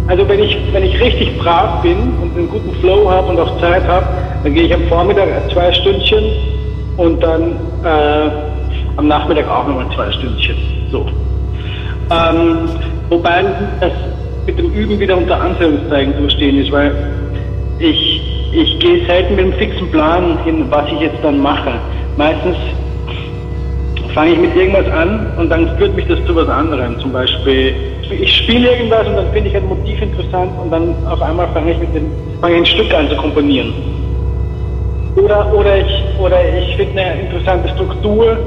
Also 0.07 0.29
wenn 0.29 0.43
ich, 0.43 0.57
wenn 0.71 0.83
ich 0.83 0.99
richtig 1.01 1.37
brav 1.39 1.81
bin 1.81 2.13
und 2.21 2.37
einen 2.37 2.49
guten 2.49 2.71
Flow 2.81 3.09
habe 3.09 3.29
und 3.29 3.39
auch 3.39 3.59
Zeit 3.59 3.83
habe, 3.87 4.05
dann 4.43 4.53
gehe 4.53 4.63
ich 4.63 4.73
am 4.73 4.83
Vormittag 4.83 5.27
zwei 5.51 5.73
Stündchen 5.73 6.23
und 6.97 7.21
dann 7.23 7.53
äh, 7.83 8.29
am 8.97 9.07
Nachmittag 9.07 9.49
auch 9.49 9.67
nochmal 9.67 9.87
zwei 9.95 10.11
Stündchen. 10.11 10.55
So. 10.91 11.07
Ähm, 12.11 12.69
wobei 13.13 13.43
das 13.79 13.91
mit 14.45 14.57
dem 14.57 14.71
Üben 14.73 14.99
wieder 14.99 15.17
unter 15.17 15.39
Anführungszeichen 15.39 16.13
zu 16.15 16.21
verstehen 16.21 16.57
ist, 16.59 16.71
weil 16.71 16.91
ich, 17.79 18.21
ich 18.51 18.79
gehe 18.79 19.05
selten 19.05 19.35
mit 19.35 19.45
einem 19.45 19.53
fixen 19.53 19.89
Plan 19.91 20.37
hin, 20.43 20.65
was 20.69 20.91
ich 20.91 20.99
jetzt 20.99 21.23
dann 21.23 21.39
mache. 21.39 21.73
Meistens 22.17 22.57
fange 24.13 24.31
ich 24.33 24.39
mit 24.39 24.55
irgendwas 24.55 24.89
an 24.91 25.27
und 25.37 25.49
dann 25.49 25.77
führt 25.77 25.95
mich 25.95 26.05
das 26.07 26.23
zu 26.25 26.35
was 26.35 26.47
anderem. 26.49 26.99
Zum 26.99 27.11
Beispiel 27.11 27.73
ich 28.21 28.35
spiele 28.37 28.69
irgendwas 28.71 29.07
und 29.07 29.15
dann 29.15 29.31
finde 29.31 29.49
ich 29.49 29.55
ein 29.55 29.67
Motiv 29.67 30.01
interessant 30.01 30.51
und 30.61 30.71
dann 30.71 30.93
auf 31.07 31.21
einmal 31.21 31.47
fange 31.53 31.71
ich 31.71 31.79
mit 31.79 31.95
dem, 31.95 32.11
fange 32.41 32.57
ein 32.57 32.65
Stück 32.65 32.93
an 32.93 33.09
zu 33.09 33.15
komponieren. 33.15 33.73
Oder, 35.15 35.51
oder 35.53 35.77
ich, 35.77 36.19
oder 36.19 36.37
ich 36.57 36.75
finde 36.75 37.01
eine 37.01 37.21
interessante 37.21 37.69
Struktur, 37.69 38.37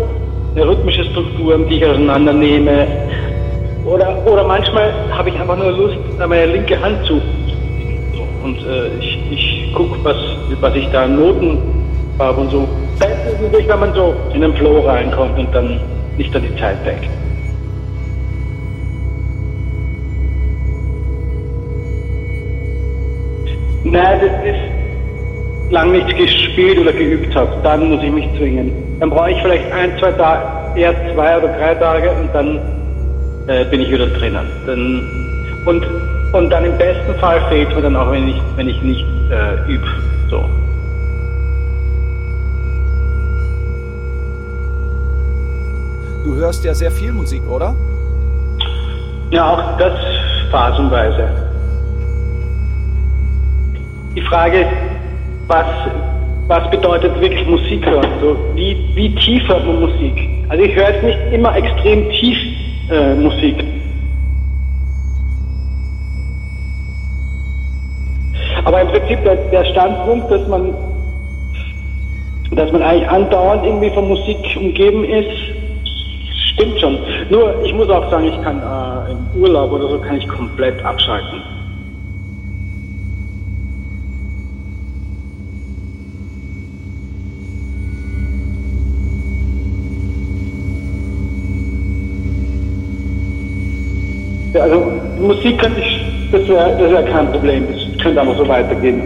eine 0.54 0.68
rhythmische 0.68 1.04
Struktur, 1.04 1.58
die 1.58 1.76
ich 1.76 1.86
auseinandernehme. 1.86 2.86
Oder, 3.86 4.26
oder 4.26 4.42
manchmal 4.44 4.92
habe 5.12 5.28
ich 5.28 5.40
einfach 5.40 5.56
nur 5.56 5.70
Lust, 5.70 5.96
meine 6.18 6.46
linke 6.46 6.80
Hand 6.80 7.06
zu. 7.06 7.22
Und 8.42 8.58
äh, 8.66 8.88
ich, 8.98 9.18
ich 9.30 9.72
gucke, 9.74 9.96
was, 10.02 10.16
was 10.60 10.74
ich 10.74 10.88
da 10.90 11.04
an 11.04 11.14
Noten 11.14 11.58
habe 12.18 12.40
und 12.40 12.50
so. 12.50 12.68
Das 12.98 13.08
ist 13.10 13.40
natürlich, 13.40 13.68
wenn 13.68 13.80
man 13.80 13.94
so 13.94 14.14
in 14.34 14.40
den 14.40 14.54
Flow 14.54 14.80
reinkommt 14.80 15.38
und 15.38 15.54
dann 15.54 15.80
nicht 16.16 16.34
an 16.34 16.42
die 16.42 16.56
Zeit 16.60 16.84
denkt. 16.84 17.08
Nein, 23.84 24.20
das 24.20 24.52
ist 24.52 25.72
lang 25.72 25.92
nichts 25.92 26.12
gespielt 26.16 26.80
oder 26.80 26.92
geübt 26.92 27.34
habe. 27.36 27.50
Dann 27.62 27.88
muss 27.88 28.02
ich 28.02 28.10
mich 28.10 28.28
zwingen. 28.36 28.72
Dann 28.98 29.10
brauche 29.10 29.30
ich 29.30 29.40
vielleicht 29.42 29.70
ein, 29.72 29.96
zwei 30.00 30.10
Tage, 30.10 30.80
eher 30.80 30.94
zwei 31.14 31.38
oder 31.38 31.48
drei 31.48 31.74
Tage 31.76 32.10
und 32.10 32.34
dann 32.34 32.60
äh, 33.46 33.64
bin 33.66 33.80
ich 33.80 33.90
wieder 33.90 34.06
drinnen. 34.06 34.46
Dann, 34.66 35.02
und, 35.64 35.86
und 36.32 36.50
dann 36.50 36.64
im 36.64 36.76
besten 36.78 37.14
Fall 37.20 37.40
fehlt 37.48 37.74
mir 37.74 37.82
dann 37.82 37.96
auch, 37.96 38.10
wenn 38.10 38.28
ich, 38.28 38.40
wenn 38.56 38.68
ich 38.68 38.80
nicht 38.82 39.04
äh, 39.30 39.72
übe. 39.72 39.86
So. 40.30 40.44
Du 46.24 46.34
hörst 46.34 46.64
ja 46.64 46.74
sehr 46.74 46.90
viel 46.90 47.12
Musik, 47.12 47.42
oder? 47.48 47.74
Ja, 49.30 49.52
auch 49.52 49.78
das 49.78 49.92
phasenweise. 50.50 51.28
Die 54.14 54.22
Frage 54.22 54.60
ist, 54.60 54.70
was, 55.46 55.66
was 56.48 56.70
bedeutet 56.70 57.20
wirklich 57.20 57.46
Musik 57.46 57.84
hören? 57.86 58.08
So, 58.20 58.36
wie, 58.54 58.76
wie 58.94 59.14
tief 59.14 59.46
hört 59.46 59.66
man 59.66 59.80
Musik? 59.80 60.28
Also 60.48 60.64
ich 60.64 60.74
höre 60.74 60.90
jetzt 60.90 61.02
nicht 61.04 61.18
immer 61.32 61.54
extrem 61.56 62.10
tief 62.10 62.38
äh, 62.90 63.14
Musik. 63.14 63.64
Aber 68.64 68.80
im 68.80 68.88
Prinzip 68.88 69.22
der, 69.24 69.36
der 69.36 69.64
Standpunkt, 69.66 70.30
dass 70.30 70.46
man, 70.48 70.74
dass 72.52 72.72
man 72.72 72.82
eigentlich 72.82 73.08
andauernd 73.08 73.64
irgendwie 73.64 73.90
von 73.90 74.08
Musik 74.08 74.38
umgeben 74.56 75.04
ist, 75.04 75.30
stimmt 76.54 76.80
schon. 76.80 76.98
Nur, 77.30 77.64
ich 77.64 77.74
muss 77.74 77.88
auch 77.90 78.10
sagen, 78.10 78.26
ich 78.26 78.42
kann 78.42 78.58
äh, 78.58 79.12
im 79.12 79.42
Urlaub 79.42 79.72
oder 79.72 79.88
so 79.88 79.98
kann 79.98 80.16
ich 80.16 80.26
komplett 80.28 80.84
abschalten. 80.84 81.42
Also 94.60 94.90
Musik 95.20 95.58
könnte 95.58 95.80
ich, 95.80 96.25
das 96.36 96.48
wäre 96.48 96.76
das 96.78 96.90
wär 96.90 97.02
kein 97.04 97.30
Problem, 97.32 97.66
das 97.72 98.02
könnte 98.02 98.20
einfach 98.20 98.36
so 98.36 98.48
weitergehen. 98.48 99.02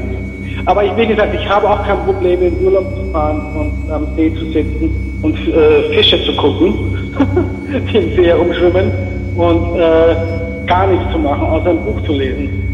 Aber 0.67 0.85
ich, 0.85 0.95
wie 0.97 1.07
gesagt, 1.07 1.35
ich 1.35 1.49
habe 1.49 1.69
auch 1.69 1.83
kein 1.85 1.99
Problem, 2.05 2.43
in 2.43 2.65
Urlaub 2.65 2.95
zu 2.95 3.11
fahren 3.13 3.41
und 3.55 3.91
am 3.91 4.07
See 4.17 4.33
zu 4.35 4.45
sitzen 4.47 5.19
und 5.23 5.37
äh, 5.49 5.95
Fische 5.95 6.23
zu 6.25 6.35
gucken, 6.37 6.75
die 7.93 7.97
im 7.97 8.17
See 8.17 8.27
herumschwimmen 8.27 8.91
und 9.37 9.79
äh, 9.79 10.67
gar 10.67 10.87
nichts 10.87 11.11
zu 11.13 11.19
machen, 11.19 11.47
außer 11.47 11.71
ein 11.71 11.85
Buch 11.85 12.01
zu 12.05 12.13
lesen. 12.13 12.67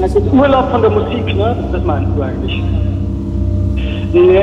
Also 0.00 0.18
Urlaub 0.32 0.70
von 0.70 0.82
der 0.82 0.90
Musik, 0.90 1.36
ne? 1.36 1.56
Das 1.70 1.84
meinst 1.84 2.10
du 2.16 2.22
eigentlich? 2.22 2.62
Nee, 4.12 4.40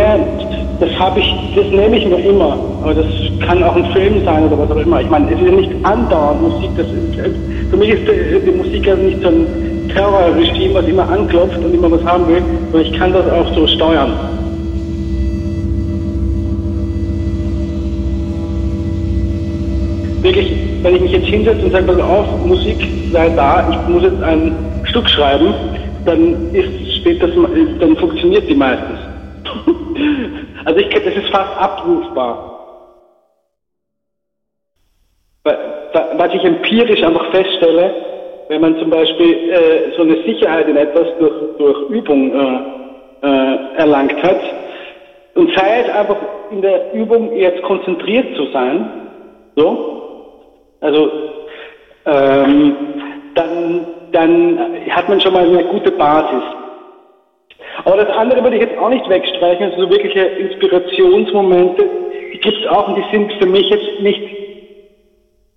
das 0.79 0.89
habe 0.97 1.19
ich, 1.19 1.33
das 1.55 1.65
nehme 1.65 1.97
ich 1.97 2.05
mir 2.05 2.17
immer. 2.17 2.57
Aber 2.81 2.93
das 2.93 3.05
kann 3.39 3.63
auch 3.63 3.75
ein 3.75 3.85
Film 3.93 4.23
sein 4.25 4.45
oder 4.45 4.59
was 4.59 4.71
auch 4.71 4.77
immer. 4.77 5.01
Ich 5.01 5.09
meine, 5.09 5.27
es 5.31 5.39
ist 5.39 5.45
ja 5.45 5.51
nicht 5.51 5.71
andauernd 5.83 6.41
Musik. 6.41 6.69
Das 6.77 6.87
ist, 6.87 7.69
für 7.69 7.77
mich 7.77 7.89
ist 7.89 8.01
die, 8.07 8.51
die 8.51 8.57
Musik 8.57 8.85
ja 8.85 8.95
nicht 8.95 9.21
so 9.21 9.29
ein 9.29 9.47
Terrorregime, 9.93 10.73
was 10.75 10.87
immer 10.87 11.09
anklopft 11.09 11.57
und 11.57 11.73
immer 11.73 11.91
was 11.91 12.03
haben 12.05 12.27
will, 12.27 12.41
sondern 12.71 12.91
ich 12.91 12.99
kann 12.99 13.13
das 13.13 13.29
auch 13.29 13.53
so 13.53 13.67
steuern. 13.67 14.13
Wirklich, 20.21 20.53
wenn 20.83 20.95
ich 20.95 21.01
mich 21.01 21.11
jetzt 21.11 21.27
hinsetze 21.27 21.63
und 21.65 21.71
sage, 21.71 21.85
pass 21.85 22.01
auf, 22.01 22.45
Musik 22.45 22.77
sei 23.11 23.29
da, 23.29 23.67
ich 23.71 23.93
muss 23.93 24.03
jetzt 24.03 24.21
ein 24.21 24.53
Stück 24.83 25.09
schreiben, 25.09 25.53
dann 26.05 26.53
ist 26.53 26.95
später, 26.97 27.27
dann 27.79 27.95
funktioniert 27.97 28.49
die 28.49 28.55
meistens. 28.55 28.99
Also 30.65 30.81
ich, 30.81 30.89
das 30.89 31.15
ist 31.15 31.29
fast 31.31 31.57
abrufbar. 31.57 32.58
Was 36.29 36.35
ich 36.35 36.45
empirisch 36.45 37.01
einfach 37.01 37.31
feststelle, 37.31 37.91
wenn 38.49 38.61
man 38.61 38.77
zum 38.77 38.91
Beispiel 38.91 39.49
äh, 39.49 39.95
so 39.97 40.03
eine 40.03 40.15
Sicherheit 40.27 40.67
in 40.67 40.77
etwas 40.77 41.07
durch, 41.17 41.33
durch 41.57 41.89
Übung 41.89 42.31
äh, 42.31 43.27
äh, 43.27 43.57
erlangt 43.77 44.21
hat, 44.21 44.39
und 45.33 45.51
sei 45.57 45.79
es 45.79 45.89
einfach 45.89 46.17
in 46.51 46.61
der 46.61 46.93
Übung 46.93 47.35
jetzt 47.35 47.63
konzentriert 47.63 48.35
zu 48.35 48.45
sein, 48.53 48.91
so, 49.55 50.43
also 50.81 51.09
ähm, 52.05 52.75
dann, 53.33 53.87
dann 54.11 54.59
hat 54.91 55.09
man 55.09 55.19
schon 55.21 55.33
mal 55.33 55.47
eine 55.47 55.63
gute 55.63 55.89
Basis. 55.93 56.43
Aber 57.85 57.97
das 57.97 58.15
andere 58.15 58.43
würde 58.43 58.57
ich 58.57 58.69
jetzt 58.69 58.77
auch 58.77 58.89
nicht 58.89 59.09
wegstreichen, 59.09 59.71
also 59.71 59.81
so 59.81 59.89
wirkliche 59.89 60.19
Inspirationsmomente, 60.19 61.89
die 62.33 62.39
gibt 62.39 62.59
es 62.59 62.67
auch 62.67 62.87
und 62.87 62.97
die 62.97 63.05
sind 63.11 63.33
für 63.41 63.47
mich 63.47 63.67
jetzt 63.67 64.01
nicht, 64.01 64.38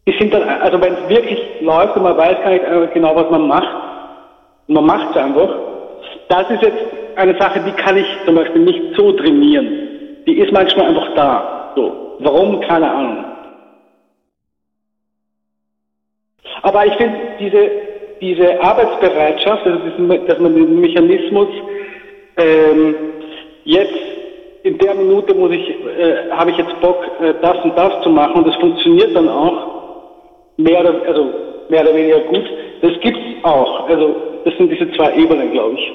die 0.06 0.18
sind 0.18 0.34
dann, 0.34 0.42
also 0.42 0.80
wenn 0.80 0.94
es 0.94 1.08
wirklich 1.08 1.38
läuft 1.60 1.96
und 1.96 2.02
man 2.02 2.16
weiß 2.16 2.36
gar 2.42 2.50
nicht 2.50 2.94
genau, 2.94 3.14
was 3.14 3.30
man 3.30 3.46
macht, 3.46 3.68
man 4.66 4.84
macht 4.84 5.10
es 5.10 5.16
einfach, 5.16 5.48
das 6.28 6.50
ist 6.50 6.62
jetzt 6.62 6.84
eine 7.16 7.38
Sache, 7.38 7.60
die 7.60 7.72
kann 7.72 7.96
ich 7.96 8.06
zum 8.24 8.34
Beispiel 8.34 8.62
nicht 8.62 8.96
so 8.96 9.12
trainieren. 9.12 10.22
Die 10.26 10.38
ist 10.38 10.52
manchmal 10.52 10.86
einfach 10.86 11.14
da. 11.14 11.72
So. 11.76 12.16
Warum? 12.20 12.60
Keine 12.60 12.90
Ahnung. 12.90 13.24
Aber 16.62 16.86
ich 16.86 16.94
finde 16.94 17.16
diese, 17.38 17.70
diese 18.20 18.62
Arbeitsbereitschaft, 18.62 19.66
also 19.66 19.78
dass 20.26 20.38
man 20.38 20.54
den 20.54 20.80
Mechanismus 20.80 21.48
ähm, 22.36 22.94
jetzt 23.64 23.98
in 24.62 24.78
der 24.78 24.94
Minute 24.94 25.34
muss 25.34 25.50
ich, 25.50 25.68
äh, 25.68 26.30
habe 26.30 26.50
ich 26.50 26.56
jetzt 26.56 26.80
Bock, 26.80 27.04
äh, 27.20 27.34
das 27.42 27.56
und 27.64 27.76
das 27.76 28.02
zu 28.02 28.10
machen 28.10 28.36
und 28.36 28.46
das 28.46 28.56
funktioniert 28.56 29.14
dann 29.14 29.28
auch 29.28 29.81
mehr 30.56 30.80
oder, 30.80 31.02
also 31.06 31.30
mehr 31.68 31.82
oder 31.82 31.94
weniger 31.94 32.20
gut. 32.20 32.44
Das 32.80 32.92
gibt's 33.00 33.20
auch. 33.42 33.88
Also 33.88 34.14
das 34.44 34.54
sind 34.56 34.70
diese 34.70 34.90
zwei 34.92 35.14
Ebenen, 35.16 35.52
glaube 35.52 35.74
ich. 35.74 35.92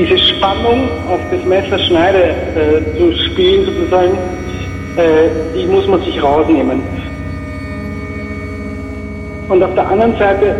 diese 0.00 0.16
Spannung 0.40 0.88
auf 1.06 1.20
das 1.30 1.44
Messerschneide 1.44 2.18
äh, 2.18 2.98
zu 2.98 3.12
spielen 3.26 3.66
sozusagen, 3.66 4.16
äh, 4.96 5.28
die 5.54 5.66
muss 5.66 5.86
man 5.86 6.00
sich 6.00 6.22
rausnehmen. 6.22 6.80
Und 9.50 9.62
auf 9.62 9.74
der 9.74 9.86
anderen 9.86 10.16
Seite 10.16 10.56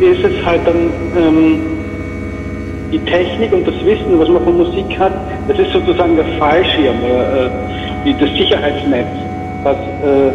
ist 0.00 0.24
es 0.24 0.46
halt 0.46 0.62
dann, 0.64 0.90
ähm, 1.18 1.60
die 2.90 2.98
Technik 3.00 3.52
und 3.52 3.68
das 3.68 3.74
Wissen, 3.84 4.18
was 4.18 4.28
man 4.30 4.42
von 4.42 4.56
Musik 4.56 4.98
hat, 4.98 5.12
das 5.48 5.58
ist 5.58 5.70
sozusagen 5.70 6.16
der 6.16 6.24
Fallschirm, 6.38 6.96
äh, 7.04 8.14
das 8.18 8.30
Sicherheitsnetz, 8.38 9.06
was, 9.64 9.76
äh, 9.76 10.32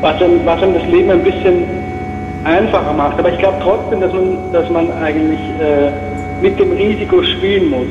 was, 0.00 0.22
einem, 0.22 0.40
was 0.44 0.62
einem 0.62 0.74
das 0.74 0.86
Leben 0.86 1.10
ein 1.10 1.24
bisschen 1.24 1.64
einfacher 2.44 2.92
macht. 2.92 3.18
Aber 3.18 3.32
ich 3.32 3.38
glaube 3.38 3.56
trotzdem, 3.60 4.00
dass 4.00 4.12
man, 4.12 4.38
dass 4.52 4.70
man 4.70 4.86
eigentlich 5.02 5.40
äh, 5.58 6.11
mit 6.42 6.58
dem 6.58 6.72
Risiko 6.72 7.22
spielen 7.22 7.70
muss. 7.70 7.86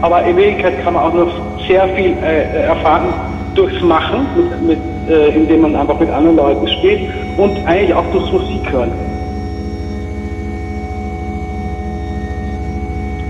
Aber 0.00 0.22
in 0.24 0.36
Wirklichkeit 0.36 0.84
kann 0.84 0.94
man 0.94 1.02
auch 1.02 1.14
noch 1.14 1.32
sehr 1.66 1.88
viel 1.88 2.14
äh, 2.22 2.66
erfahren 2.66 3.12
durchs 3.54 3.80
Machen, 3.82 4.26
mit, 4.36 4.62
mit, 4.62 4.78
äh, 5.08 5.28
indem 5.34 5.62
man 5.62 5.74
einfach 5.74 5.98
mit 5.98 6.10
anderen 6.10 6.36
Leuten 6.36 6.68
spielt 6.68 7.10
und 7.36 7.56
eigentlich 7.66 7.94
auch 7.94 8.04
durchs 8.12 8.30
Musik 8.30 8.70
hören. 8.70 8.92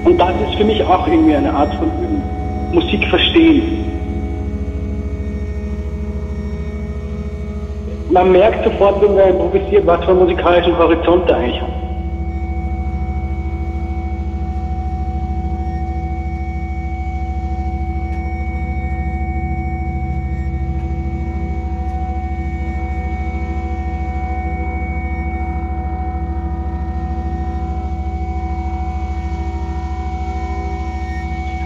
Und 0.05 0.21
das 0.21 0.33
ist 0.49 0.55
für 0.57 0.65
mich 0.65 0.83
auch 0.83 1.07
irgendwie 1.07 1.35
eine 1.35 1.53
Art 1.53 1.73
von 1.75 1.87
Üben. 2.03 2.23
Musik 2.73 3.07
verstehen. 3.09 3.84
Man 8.15 8.31
merkt 8.31 8.63
sofort, 8.63 9.03
wenn 9.03 9.17
man 9.17 9.29
improvisiert, 9.31 9.85
was 9.87 10.05
für 10.05 10.13
einen 10.13 10.21
musikalischen 10.21 10.79
Horizont 10.79 11.29
er 11.29 11.37
eigentlich 11.37 11.61
hat. 11.61 11.69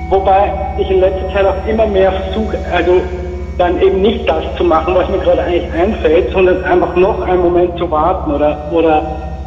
Wobei 0.08 0.50
ich 0.78 0.90
in 0.90 1.00
letzter 1.00 1.30
Zeit 1.30 1.44
auch 1.44 1.66
immer 1.66 1.86
mehr 1.86 2.10
versuche, 2.10 2.58
also 2.72 3.02
dann 3.58 3.82
eben 3.82 4.00
nicht 4.00 4.28
das 4.28 4.44
zu 4.56 4.64
machen, 4.64 4.94
was 4.94 5.08
mir 5.10 5.18
gerade 5.18 5.42
eigentlich 5.42 5.72
einfällt, 5.72 6.32
sondern 6.32 6.62
einfach 6.64 6.94
noch 6.94 7.20
einen 7.22 7.42
Moment 7.42 7.76
zu 7.76 7.90
warten 7.90 8.32
oder, 8.32 8.70
oder 8.72 9.02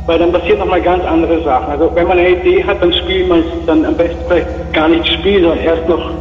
weil 0.05 0.19
dann 0.19 0.31
passieren 0.33 0.59
nochmal 0.59 0.81
ganz 0.81 1.03
andere 1.05 1.41
Sachen. 1.43 1.71
Also 1.71 1.91
wenn 1.95 2.07
man 2.07 2.19
eine 2.19 2.29
Idee 2.29 2.63
hat, 2.63 2.81
dann 2.81 2.91
spielt 2.91 3.29
man 3.29 3.39
es 3.39 3.65
dann 3.65 3.85
am 3.85 3.95
besten 3.95 4.19
vielleicht 4.27 4.73
gar 4.73 4.89
nicht 4.89 5.07
spielen, 5.07 5.43
sondern 5.43 5.59
erst 5.59 5.87
noch, 5.87 6.11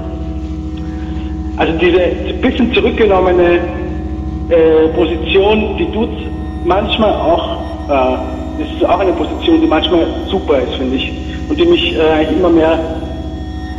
also 1.56 1.72
diese 1.78 1.98
bisschen 2.40 2.72
zurückgenommene 2.72 3.58
äh, 4.50 4.88
Position, 4.94 5.76
die 5.76 5.90
tut 5.92 6.10
manchmal 6.64 7.12
auch, 7.12 7.88
äh, 7.88 8.62
das 8.62 8.68
ist 8.76 8.84
auch 8.84 9.00
eine 9.00 9.12
Position, 9.12 9.60
die 9.60 9.66
manchmal 9.66 10.06
super 10.28 10.58
ist, 10.60 10.74
finde 10.74 10.96
ich, 10.96 11.12
und 11.48 11.58
die 11.58 11.66
mich 11.66 11.96
äh, 11.96 12.32
immer 12.34 12.50
mehr 12.50 12.78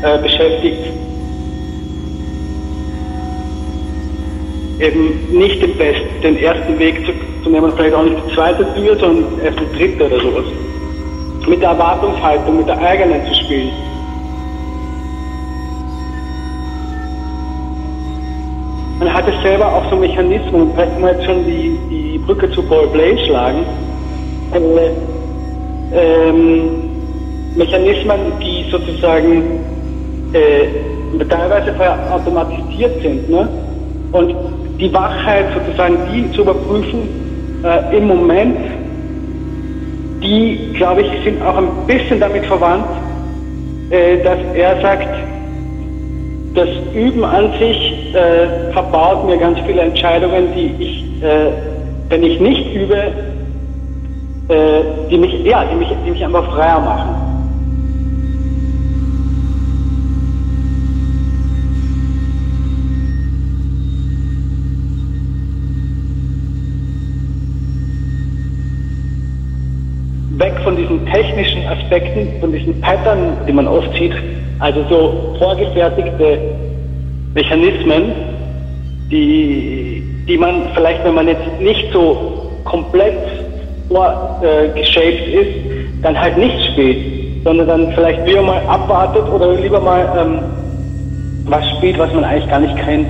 äh, 0.03 0.17
beschäftigt, 0.17 0.83
eben 4.81 5.37
nicht 5.37 5.61
den 5.61 5.77
besten, 5.77 6.21
den 6.23 6.37
ersten 6.37 6.77
Weg 6.79 7.05
zu, 7.05 7.11
zu 7.43 7.49
nehmen, 7.49 7.71
vielleicht 7.75 7.93
auch 7.93 8.03
nicht 8.03 8.17
die 8.27 8.33
zweite 8.33 8.65
Tür, 8.73 8.97
sondern 8.97 9.39
erst 9.43 9.59
die 9.59 9.77
dritte 9.77 10.05
oder 10.07 10.19
sowas. 10.19 10.45
Mit 11.47 11.61
der 11.61 11.69
Erwartungshaltung, 11.69 12.57
mit 12.57 12.67
der 12.67 12.77
eigenen 12.79 13.25
zu 13.27 13.35
spielen. 13.35 13.71
Man 18.99 19.13
hatte 19.13 19.33
selber 19.41 19.67
auch 19.67 19.89
so 19.89 19.95
Mechanismen, 19.95 20.71
vielleicht 20.75 20.99
man 20.99 21.15
jetzt 21.15 21.25
schon 21.25 21.45
die, 21.45 21.77
die 21.89 22.17
Brücke 22.19 22.49
zu 22.51 22.61
Paul 22.63 22.87
Blay 22.87 23.17
schlagen. 23.25 23.65
Äh, 24.53 24.91
ähm, 25.93 26.69
Mechanismen, 27.55 28.19
die 28.39 28.69
sozusagen 28.71 29.59
äh, 30.33 31.25
teilweise 31.27 31.73
automatisiert 32.11 33.01
sind. 33.01 33.29
Ne? 33.29 33.47
Und 34.11 34.35
die 34.79 34.93
Wachheit 34.93 35.45
sozusagen, 35.53 35.97
die 36.13 36.31
zu 36.31 36.41
überprüfen 36.41 37.09
äh, 37.63 37.97
im 37.97 38.07
Moment, 38.07 38.57
die, 40.23 40.73
glaube 40.75 41.01
ich, 41.01 41.23
sind 41.23 41.41
auch 41.41 41.57
ein 41.57 41.69
bisschen 41.87 42.19
damit 42.19 42.45
verwandt, 42.45 42.85
äh, 43.89 44.23
dass 44.23 44.39
er 44.53 44.81
sagt, 44.81 45.07
das 46.53 46.69
Üben 46.93 47.23
an 47.23 47.51
sich 47.59 48.13
äh, 48.13 48.71
verbaut 48.73 49.25
mir 49.25 49.37
ganz 49.37 49.57
viele 49.65 49.81
Entscheidungen, 49.81 50.53
die 50.55 50.75
ich, 50.79 51.23
äh, 51.23 51.51
wenn 52.09 52.23
ich 52.23 52.39
nicht 52.39 52.73
übe, 52.75 52.95
äh, 54.49 54.81
die 55.09 55.17
mich, 55.17 55.33
ja, 55.45 55.63
die 55.65 55.75
mich, 55.75 55.87
die 56.05 56.11
mich 56.11 56.25
einfach 56.25 56.53
freier 56.53 56.79
machen. 56.79 57.30
Weg 70.41 70.53
von 70.63 70.75
diesen 70.75 71.05
technischen 71.05 71.67
Aspekten, 71.67 72.27
von 72.41 72.51
diesen 72.51 72.81
Pattern, 72.81 73.37
die 73.47 73.53
man 73.53 73.67
oft 73.67 73.93
sieht, 73.93 74.13
also 74.59 74.83
so 74.89 75.35
vorgefertigte 75.37 76.39
Mechanismen, 77.35 78.11
die, 79.11 80.03
die 80.27 80.37
man 80.37 80.69
vielleicht, 80.73 81.03
wenn 81.03 81.13
man 81.13 81.27
jetzt 81.27 81.47
nicht 81.59 81.93
so 81.93 82.51
komplett 82.63 83.17
vorgeshaped 83.87 85.27
äh, 85.27 85.41
ist, 85.41 86.03
dann 86.03 86.19
halt 86.19 86.37
nicht 86.37 86.71
spielt, 86.71 87.43
sondern 87.43 87.67
dann 87.67 87.91
vielleicht 87.93 88.25
lieber 88.27 88.41
mal 88.41 88.61
abwartet 88.67 89.23
oder 89.29 89.53
lieber 89.55 89.79
mal 89.79 90.07
ähm, 90.19 90.39
was 91.45 91.67
spielt, 91.77 91.99
was 91.99 92.11
man 92.13 92.23
eigentlich 92.23 92.49
gar 92.49 92.59
nicht 92.59 92.75
kennt. 92.77 93.07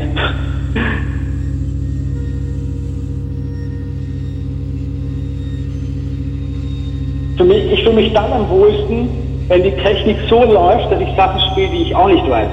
Für 7.41 7.47
mich, 7.47 7.73
ich 7.73 7.81
fühle 7.81 7.95
mich 7.95 8.13
dann 8.13 8.31
am 8.31 8.47
wohlsten, 8.51 9.09
wenn 9.47 9.63
die 9.63 9.71
Technik 9.71 10.15
so 10.29 10.43
läuft, 10.43 10.91
dass 10.91 11.01
ich 11.01 11.07
Sachen 11.17 11.41
spiele, 11.51 11.69
die 11.69 11.81
ich 11.85 11.95
auch 11.95 12.07
nicht 12.07 12.29
weiß. 12.29 12.47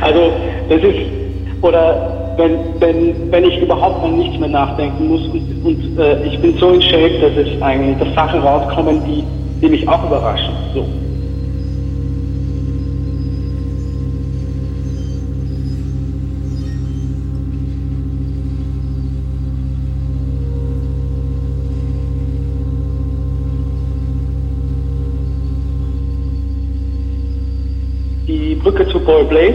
Also, 0.00 0.32
das 0.68 0.82
ist, 0.82 1.62
oder 1.62 2.34
wenn, 2.36 2.58
wenn, 2.80 3.30
wenn 3.30 3.44
ich 3.44 3.62
überhaupt 3.62 4.02
an 4.02 4.18
nichts 4.18 4.36
mehr 4.40 4.48
nachdenken 4.48 5.06
muss 5.06 5.20
und, 5.26 5.64
und 5.64 6.00
äh, 6.00 6.26
ich 6.26 6.36
bin 6.40 6.58
so 6.58 6.70
in 6.70 6.82
Shape, 6.82 7.20
dass 7.20 7.46
es 7.46 7.62
eigentlich, 7.62 7.96
dass 7.98 8.12
Sachen 8.16 8.40
rauskommen, 8.40 9.00
die, 9.06 9.22
die 9.64 9.70
mich 9.70 9.88
auch 9.88 10.04
überraschen. 10.04 10.52
So. 10.74 10.84
Brücke 28.62 28.86
zu 28.88 29.00
Paul 29.00 29.24
Blay. 29.24 29.54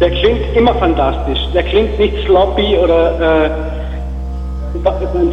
Der 0.00 0.10
klingt 0.10 0.56
immer 0.56 0.74
fantastisch. 0.74 1.38
Der 1.52 1.62
klingt 1.62 1.98
nicht 1.98 2.14
sloppy 2.24 2.78
oder 2.78 3.44
äh, 3.44 3.50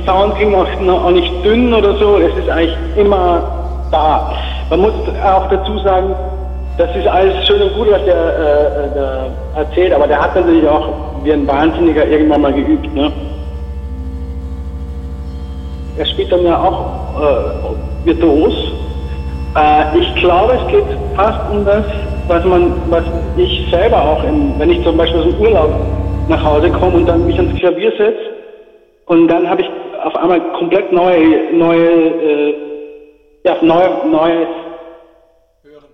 Sound 0.05 0.35
klingt 0.35 0.55
auch, 0.55 0.67
auch 1.05 1.11
nicht 1.11 1.31
dünn 1.45 1.73
oder 1.73 1.95
so. 1.95 2.17
Es 2.17 2.35
ist 2.37 2.49
eigentlich 2.49 2.75
immer 2.97 3.41
da. 3.91 4.33
Man 4.69 4.81
muss 4.81 4.93
auch 5.23 5.47
dazu 5.49 5.79
sagen, 5.79 6.13
das 6.77 6.93
ist 6.95 7.07
alles 7.07 7.47
schön 7.47 7.61
und 7.61 7.73
gut, 7.75 7.87
was 7.89 8.03
der, 8.03 8.15
äh, 8.15 8.93
der 8.93 9.27
erzählt, 9.55 9.93
aber 9.93 10.07
der 10.07 10.21
hat 10.21 10.35
natürlich 10.35 10.67
auch 10.67 10.89
wie 11.23 11.31
ein 11.31 11.47
Wahnsinniger 11.47 12.05
irgendwann 12.05 12.41
mal 12.41 12.53
geübt. 12.53 12.93
Ne? 12.93 13.11
Er 15.97 16.05
spielt 16.05 16.31
dann 16.31 16.45
ja 16.45 16.59
auch 16.59 17.19
äh, 17.19 18.05
virtuos. 18.05 18.53
Äh, 19.55 19.99
ich 19.99 20.15
glaube, 20.15 20.53
es 20.53 20.67
geht 20.71 20.85
fast 21.15 21.49
um 21.49 21.65
das, 21.65 21.85
was 22.27 22.43
man, 22.45 22.91
was 22.91 23.03
ich 23.35 23.67
selber 23.71 24.01
auch, 24.01 24.23
in, 24.23 24.59
wenn 24.59 24.69
ich 24.69 24.83
zum 24.83 24.95
Beispiel 24.97 25.21
aus 25.21 25.25
dem 25.25 25.39
Urlaub 25.39 25.71
nach 26.27 26.43
Hause 26.43 26.69
komme 26.71 26.97
und 26.97 27.05
dann 27.07 27.25
mich 27.25 27.37
ans 27.37 27.57
Klavier 27.59 27.91
setze 27.97 28.37
und 29.07 29.27
dann 29.27 29.49
habe 29.49 29.61
ich 29.61 29.69
auf 30.03 30.15
einmal 30.17 30.39
komplett 30.53 30.91
neue, 30.91 31.53
neue, 31.53 31.87
äh, 31.87 32.55
ja, 33.43 33.57
neue, 33.61 33.89
neues, 34.07 34.47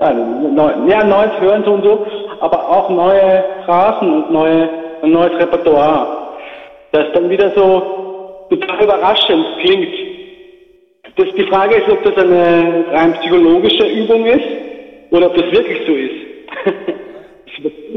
ja, 0.01 0.13
neu, 0.13 0.71
ja, 0.87 1.03
neues 1.03 1.39
Hören 1.39 1.63
so 1.63 1.73
und 1.73 1.83
so, 1.83 2.05
aber 2.41 2.67
auch 2.67 2.89
neue 2.89 3.43
Phrasen 3.65 4.11
und 4.11 4.31
neue, 4.31 4.67
ein 5.01 5.11
neues 5.11 5.39
Repertoire, 5.39 6.07
das 6.91 7.05
dann 7.13 7.29
wieder 7.29 7.51
so 7.55 8.02
total 8.55 8.83
überraschend 8.83 9.45
klingt. 9.59 9.93
Das, 11.15 11.27
die 11.35 11.43
Frage 11.43 11.75
ist, 11.75 11.89
ob 11.89 12.03
das 12.03 12.17
eine 12.17 12.85
rein 12.91 13.13
psychologische 13.19 13.85
Übung 13.85 14.25
ist 14.25 14.47
oder 15.11 15.27
ob 15.27 15.35
das 15.35 15.51
wirklich 15.51 15.79
so 15.85 15.93
ist. 15.93 16.13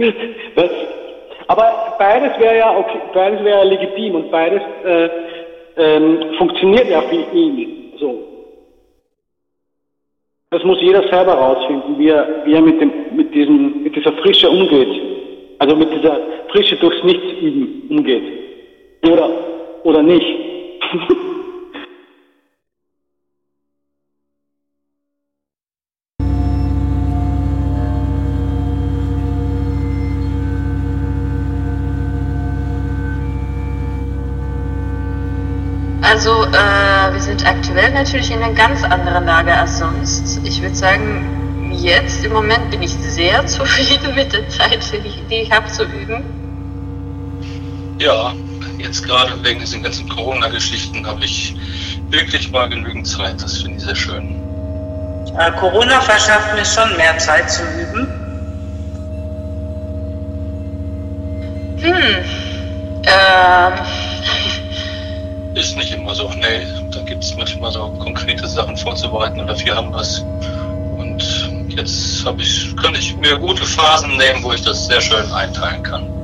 das, 0.56 0.70
aber 1.48 1.94
beides 1.98 2.38
wäre 2.38 2.58
ja 2.58 2.76
okay, 2.76 2.98
beides 3.14 3.42
wäre 3.44 3.64
legitim 3.64 4.16
und 4.16 4.30
beides 4.30 4.62
äh, 4.84 5.08
ähm, 5.76 6.34
funktioniert 6.38 6.88
ja 6.88 7.00
für 7.02 7.36
ihn 7.36 7.92
so. 7.98 8.36
Das 10.50 10.62
muss 10.64 10.80
jeder 10.80 11.06
selber 11.08 11.34
rausfinden, 11.34 11.98
wie 11.98 12.08
er, 12.08 12.42
wie 12.44 12.54
er 12.54 12.62
mit, 12.62 12.80
dem, 12.80 12.92
mit, 13.14 13.34
diesem, 13.34 13.82
mit 13.82 13.96
dieser 13.96 14.12
Frische 14.12 14.48
umgeht. 14.48 14.88
Also 15.58 15.74
mit 15.74 15.92
dieser 15.92 16.18
Frische 16.48 16.76
durchs 16.76 17.02
Nichts 17.02 17.32
üben 17.40 17.86
umgeht. 17.90 18.22
Oder, 19.10 19.30
oder 19.86 20.02
nicht. 20.02 20.26
Also, 36.02 36.30
äh, 36.30 37.12
wir 37.12 37.20
sind 37.20 37.46
aktuell 37.46 37.92
natürlich 37.92 38.30
in 38.30 38.42
einer 38.42 38.54
ganz 38.54 38.82
anderen 38.82 39.26
Lage 39.26 39.54
als 39.54 39.78
sonst. 39.78 40.40
Ich 40.44 40.62
würde 40.62 40.74
sagen, 40.74 41.70
jetzt 41.72 42.24
im 42.24 42.32
Moment 42.32 42.70
bin 42.70 42.82
ich 42.82 42.92
sehr 42.92 43.46
zufrieden 43.46 44.14
mit 44.16 44.32
der 44.32 44.48
Zeit, 44.48 44.80
die 45.30 45.34
ich 45.34 45.52
habe 45.52 45.66
zu 45.66 45.84
üben. 45.84 46.24
Ja, 47.98 48.32
jetzt 48.78 49.04
gerade 49.04 49.42
wegen 49.42 49.60
diesen 49.60 49.82
ganzen 49.82 50.08
Corona-Geschichten 50.08 51.06
habe 51.06 51.24
ich 51.24 51.54
wirklich 52.10 52.50
mal 52.50 52.68
genügend 52.68 53.06
Zeit. 53.06 53.42
Das 53.42 53.58
finde 53.58 53.78
ich 53.78 53.84
sehr 53.84 53.96
schön. 53.96 54.42
Äh, 55.38 55.52
Corona 55.52 56.00
verschafft 56.00 56.54
mir 56.54 56.64
schon 56.64 56.96
mehr 56.96 57.18
Zeit 57.18 57.50
zu 57.50 57.62
üben. 57.62 58.06
Hm. 61.78 62.24
Ähm. 63.04 63.72
Ist 65.54 65.76
nicht 65.76 65.92
immer 65.92 66.14
so. 66.14 66.30
Nee, 66.30 66.66
da 66.92 67.00
gibt 67.02 67.22
es 67.24 67.36
manchmal 67.36 67.72
so 67.72 67.88
konkrete 67.98 68.46
Sachen 68.46 68.76
vorzubereiten 68.76 69.40
oder 69.40 69.58
wir 69.58 69.76
haben 69.76 69.92
was. 69.92 70.20
Und 70.98 71.22
jetzt 71.68 72.24
habe 72.24 72.42
ich, 72.42 72.74
kann 72.76 72.94
ich 72.94 73.16
mir 73.16 73.38
gute 73.38 73.64
Phasen 73.64 74.16
nehmen, 74.16 74.42
wo 74.42 74.52
ich 74.52 74.62
das 74.62 74.86
sehr 74.86 75.00
schön 75.00 75.30
einteilen 75.32 75.82
kann. 75.82 76.15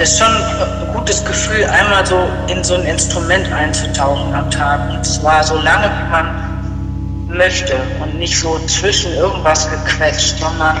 Das 0.00 0.12
ist 0.12 0.18
schon 0.18 0.32
ein 0.32 0.94
gutes 0.94 1.22
Gefühl, 1.22 1.62
einmal 1.66 2.06
so 2.06 2.26
in 2.46 2.64
so 2.64 2.72
ein 2.72 2.84
Instrument 2.84 3.52
einzutauchen 3.52 4.32
am 4.32 4.50
Tag. 4.50 4.88
Und 4.88 5.04
zwar 5.04 5.44
so 5.44 5.56
lange, 5.56 5.90
wie 5.90 6.10
man 6.10 7.36
möchte 7.36 7.74
und 8.02 8.18
nicht 8.18 8.40
so 8.40 8.58
zwischen 8.60 9.12
irgendwas 9.12 9.68
gequetscht, 9.70 10.38
sondern 10.38 10.78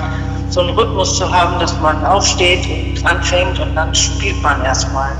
so 0.48 0.60
einen 0.60 0.70
Rhythmus 0.70 1.18
zu 1.18 1.30
haben, 1.30 1.60
dass 1.60 1.78
man 1.80 2.02
aufsteht 2.06 2.66
und 2.66 3.06
anfängt 3.06 3.58
und 3.60 3.74
dann 3.74 3.94
spielt 3.94 4.40
man 4.40 4.64
erstmal. 4.64 5.12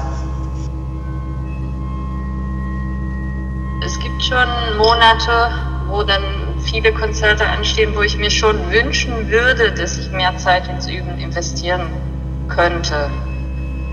Es 3.85 4.01
gibt 4.01 4.23
schon 4.23 4.79
Monate, 4.79 5.51
wo 5.89 6.03
dann 6.05 6.23
viele 6.65 6.91
Konzerte 6.95 7.47
anstehen, 7.47 7.95
wo 7.95 8.01
ich 8.01 8.17
mir 8.17 8.31
schon 8.31 8.57
wünschen 8.73 9.29
würde, 9.29 9.73
dass 9.73 9.99
ich 9.99 10.11
mehr 10.11 10.35
Zeit 10.39 10.67
ins 10.69 10.89
Üben 10.89 11.19
investieren 11.19 11.91
könnte. 12.49 13.11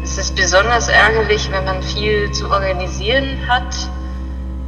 Es 0.09 0.17
ist 0.17 0.35
besonders 0.35 0.87
ärgerlich, 0.87 1.51
wenn 1.51 1.65
man 1.65 1.83
viel 1.83 2.31
zu 2.31 2.49
organisieren 2.49 3.47
hat 3.47 3.75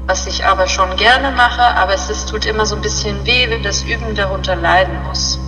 was 0.10 0.26
ich 0.26 0.44
aber 0.44 0.68
schon 0.68 0.96
gerne 0.96 1.30
mache, 1.30 1.62
aber 1.62 1.94
es 1.94 2.10
ist, 2.10 2.28
tut 2.30 2.48
immer 2.48 2.66
so 2.66 2.76
ein 2.76 2.82
bisschen 2.82 3.24
weh, 3.28 3.48
wenn 3.48 3.62
das 3.62 3.84
Üben 3.84 4.16
darunter 4.16 4.56
leiden 4.56 5.04
muss. 5.04 5.40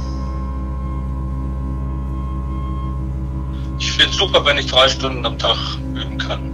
Ich 3.80 3.92
finde 3.92 4.12
es 4.12 4.18
super, 4.18 4.46
wenn 4.46 4.60
ich 4.60 4.68
drei 4.68 4.88
Stunden 4.88 5.26
am 5.26 5.40
Tag 5.40 5.58
üben 5.96 6.16
kann. 6.20 6.52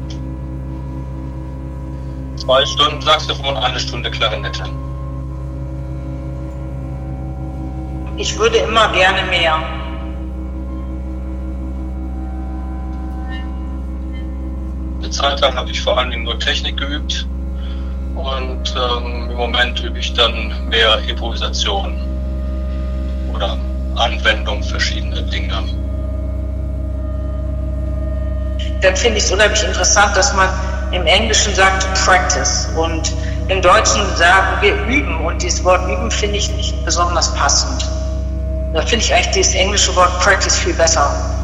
Zwei 2.38 2.65
Stunden 2.65 3.02
Saxophon, 3.02 3.58
eine 3.58 3.78
Stunde 3.78 4.10
Klarinette. 4.10 4.63
Ich 8.15 8.39
würde 8.39 8.60
immer 8.60 8.88
gerne 8.93 9.23
mehr. 9.23 9.62
Eine 15.07 15.15
Zeit 15.15 15.39
lang 15.39 15.55
habe 15.55 15.71
ich 15.71 15.79
vor 15.79 15.97
allen 15.97 16.11
Dingen 16.11 16.25
nur 16.25 16.37
Technik 16.37 16.75
geübt 16.75 17.25
und 18.13 18.75
ähm, 18.75 19.29
im 19.31 19.37
Moment 19.37 19.81
übe 19.81 19.99
ich 19.99 20.13
dann 20.13 20.67
mehr 20.67 20.99
Improvisation 21.07 21.95
oder 23.33 23.57
Anwendung 23.95 24.61
verschiedener 24.61 25.21
Dinge. 25.21 25.63
Dann 28.81 28.95
finde 28.97 29.19
ich 29.19 29.23
es 29.23 29.31
unheimlich 29.31 29.63
interessant, 29.63 30.17
dass 30.17 30.33
man 30.33 30.49
im 30.91 31.05
Englischen 31.05 31.55
sagt 31.55 31.87
Practice 32.03 32.67
und 32.75 33.13
im 33.47 33.61
Deutschen 33.61 34.13
sagen 34.17 34.61
wir 34.61 34.73
üben 34.93 35.25
und 35.25 35.41
dieses 35.41 35.63
Wort 35.63 35.89
üben 35.89 36.11
finde 36.11 36.35
ich 36.35 36.51
nicht 36.51 36.83
besonders 36.83 37.33
passend. 37.33 37.89
Da 38.73 38.81
finde 38.81 39.05
ich 39.05 39.13
eigentlich 39.13 39.31
dieses 39.31 39.55
englische 39.55 39.95
Wort 39.95 40.19
Practice 40.19 40.57
viel 40.57 40.73
besser. 40.73 41.37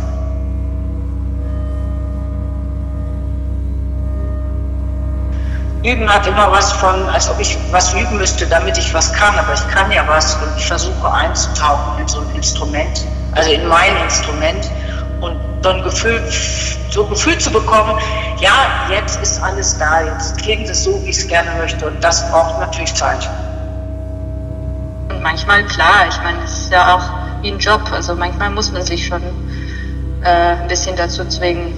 Üben 5.84 6.12
hat 6.12 6.26
immer 6.26 6.50
was 6.50 6.72
von, 6.72 7.10
als 7.10 7.30
ob 7.30 7.40
ich 7.42 7.58
was 7.72 7.94
üben 7.94 8.18
müsste, 8.18 8.48
damit 8.48 8.78
ich 8.78 8.94
was 8.94 9.12
kann, 9.12 9.38
aber 9.38 9.54
ich 9.54 9.68
kann 9.68 9.92
ja 9.92 10.08
was 10.08 10.36
und 10.36 10.58
ich 10.58 10.66
versuche 10.66 11.12
einzutauchen 11.12 12.00
in 12.00 12.08
so 12.08 12.22
ein 12.22 12.36
Instrument, 12.36 13.06
also 13.34 13.52
in 13.52 13.68
mein 13.68 13.96
Instrument. 13.98 14.72
Und 15.20 15.38
so 15.62 15.70
ein 15.70 15.84
Gefühl, 15.84 16.22
so 16.90 17.04
ein 17.04 17.10
Gefühl 17.10 17.38
zu 17.38 17.52
bekommen, 17.52 17.98
ja, 18.40 18.88
jetzt 18.90 19.22
ist 19.22 19.42
alles 19.42 19.78
da, 19.78 20.02
jetzt 20.02 20.38
klingt 20.38 20.70
es 20.70 20.84
so, 20.84 21.02
wie 21.04 21.10
ich 21.10 21.18
es 21.18 21.28
gerne 21.28 21.50
möchte. 21.58 21.88
Und 21.88 22.04
das 22.04 22.30
braucht 22.30 22.60
natürlich 22.60 22.94
Zeit. 22.94 23.30
Und 25.10 25.22
manchmal, 25.22 25.64
klar, 25.66 26.08
ich 26.10 26.18
meine, 26.24 26.44
es 26.44 26.60
ist 26.60 26.72
ja 26.72 26.96
auch 26.96 27.42
wie 27.42 27.52
ein 27.52 27.60
Job, 27.60 27.82
also 27.92 28.16
manchmal 28.16 28.50
muss 28.50 28.72
man 28.72 28.84
sich 28.84 29.06
schon 29.06 29.22
äh, 30.24 30.28
ein 30.28 30.68
bisschen 30.68 30.96
dazu 30.96 31.26
zwingen, 31.26 31.74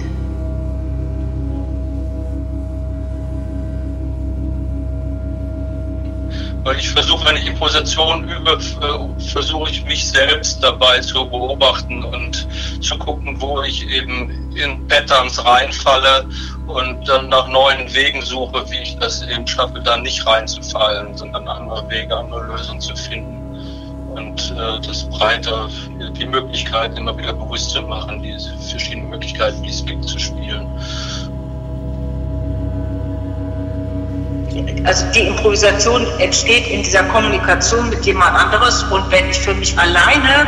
ich 6.74 6.90
versuche, 6.90 7.26
wenn 7.26 7.36
ich 7.36 7.46
Improvisation 7.46 8.28
übe, 8.28 8.52
äh, 8.52 9.22
versuche 9.30 9.70
ich 9.70 9.84
mich 9.84 10.08
selbst 10.08 10.62
dabei 10.62 11.00
zu 11.00 11.28
beobachten 11.28 12.02
und 12.02 12.46
zu 12.80 12.98
gucken, 12.98 13.40
wo 13.40 13.62
ich 13.62 13.88
eben 13.88 14.52
in 14.54 14.86
Patterns 14.88 15.44
reinfalle 15.44 16.28
und 16.66 17.08
dann 17.08 17.28
nach 17.28 17.48
neuen 17.48 17.92
Wegen 17.94 18.22
suche, 18.22 18.64
wie 18.70 18.78
ich 18.78 18.96
das 18.98 19.22
eben 19.22 19.46
schaffe, 19.46 19.80
da 19.80 19.96
nicht 19.96 20.26
reinzufallen, 20.26 21.16
sondern 21.16 21.46
andere 21.46 21.88
Wege, 21.90 22.16
andere 22.16 22.44
Lösungen 22.46 22.80
zu 22.80 22.96
finden. 22.96 23.36
Und 24.14 24.54
äh, 24.56 24.80
das 24.86 25.08
breiter, 25.10 25.68
die 26.18 26.24
Möglichkeit 26.24 26.98
immer 26.98 27.16
wieder 27.18 27.34
bewusst 27.34 27.70
zu 27.70 27.82
machen, 27.82 28.22
diese 28.22 28.56
verschiedenen 28.58 29.10
Möglichkeiten, 29.10 29.62
die 29.62 29.68
es 29.68 29.84
gibt, 29.84 30.08
zu 30.08 30.18
spielen. 30.18 30.66
Also 34.84 35.06
die 35.14 35.26
Improvisation 35.26 36.06
entsteht 36.18 36.68
in 36.68 36.82
dieser 36.82 37.04
Kommunikation 37.04 37.88
mit 37.90 38.04
jemand 38.06 38.34
anderes 38.34 38.82
und 38.84 39.10
wenn 39.10 39.28
ich 39.30 39.38
für 39.38 39.54
mich 39.54 39.76
alleine 39.78 40.46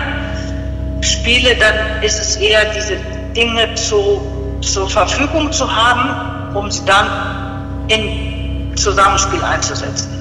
spiele, 1.01 1.55
dann 1.57 2.03
ist 2.03 2.21
es 2.21 2.37
eher 2.37 2.65
diese 2.75 2.97
Dinge 3.35 3.75
zu, 3.75 4.21
zur 4.61 4.89
Verfügung 4.89 5.53
zu 5.53 5.75
haben, 5.75 6.57
um 6.57 6.71
sie 6.71 6.85
dann 6.85 7.87
in 7.89 8.77
Zusammenspiel 8.77 9.43
einzusetzen. 9.43 10.18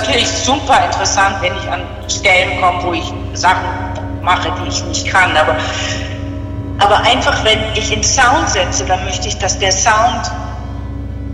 Natürlich 0.00 0.28
super 0.28 0.84
interessant, 0.84 1.36
wenn 1.40 1.52
ich 1.56 1.70
an 1.70 1.82
Stellen 2.08 2.60
komme, 2.60 2.82
wo 2.82 2.92
ich 2.92 3.12
Sachen 3.34 3.66
mache, 4.22 4.52
die 4.60 4.68
ich 4.68 4.84
nicht 4.84 5.06
kann. 5.06 5.36
Aber, 5.36 5.56
aber 6.78 7.00
einfach, 7.02 7.44
wenn 7.44 7.58
ich 7.74 7.92
in 7.92 8.02
Sound 8.02 8.48
setze, 8.48 8.84
dann 8.84 9.04
möchte 9.04 9.28
ich, 9.28 9.38
dass 9.38 9.58
der 9.58 9.72
Sound 9.72 10.30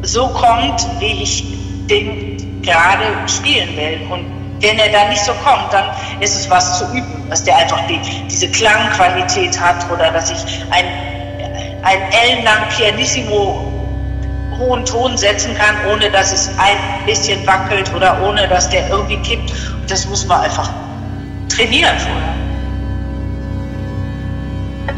so 0.03 0.29
kommt, 0.29 0.87
wie 1.01 1.23
ich 1.23 1.45
den 1.89 2.63
gerade 2.63 3.05
spielen 3.29 3.77
will. 3.77 4.01
Und 4.11 4.27
wenn 4.61 4.79
er 4.79 4.91
dann 4.91 5.11
nicht 5.11 5.25
so 5.25 5.33
kommt, 5.45 5.73
dann 5.73 5.91
ist 6.21 6.35
es 6.35 6.51
was 6.51 6.79
zu 6.79 6.85
üben, 6.93 7.29
dass 7.29 7.45
der 7.45 7.57
einfach 7.57 7.87
die, 7.87 8.01
diese 8.29 8.49
Klangqualität 8.49 9.59
hat 9.61 9.89
oder 9.91 10.11
dass 10.11 10.31
ich 10.31 10.39
ein, 10.71 10.87
ein 11.83 12.01
ellenlang 12.13 12.69
Pianissimo 12.77 13.76
hohen 14.59 14.85
Ton 14.85 15.17
setzen 15.17 15.57
kann, 15.57 15.75
ohne 15.93 16.11
dass 16.11 16.33
es 16.33 16.51
ein 16.59 17.07
bisschen 17.07 17.47
wackelt 17.47 17.93
oder 17.95 18.23
ohne 18.23 18.49
dass 18.49 18.69
der 18.71 18.89
irgendwie 18.89 19.19
kippt. 19.19 19.53
Das 19.89 20.07
muss 20.07 20.27
man 20.27 20.41
einfach 20.41 20.71
trainieren 21.49 21.99
vorher. 21.99 22.35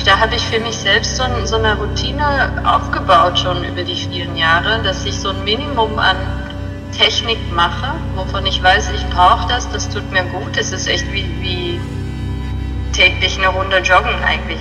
Da 0.05 0.21
habe 0.21 0.37
ich 0.37 0.43
für 0.43 0.61
mich 0.61 0.77
selbst 0.77 1.17
so, 1.17 1.25
so, 1.45 1.57
eine 1.57 1.77
Routine 1.77 2.63
aufgebaut 2.65 3.39
schon 3.39 3.65
über 3.65 3.83
die 3.83 3.95
vielen 3.95 4.37
Jahre, 4.37 4.81
dass 4.83 5.05
ich 5.05 5.19
so 5.19 5.31
ein 5.31 5.45
Minimum 5.45 5.99
an 5.99 6.17
Technik 6.97 7.39
mache, 7.53 7.95
wovon 8.15 8.47
ich 8.47 8.63
weiß, 8.63 8.91
ich 8.95 9.07
brauche 9.11 9.47
das, 9.49 9.71
das 9.71 9.89
tut 9.89 10.11
mir 10.11 10.23
gut. 10.25 10.57
Es 10.57 10.73
ist 10.73 10.89
echt 10.89 11.13
wie, 11.13 11.25
wie 11.41 11.81
täglich 12.93 13.39
eine 13.39 13.49
Runde 13.49 13.79
joggen 13.79 14.15
eigentlich. 14.25 14.59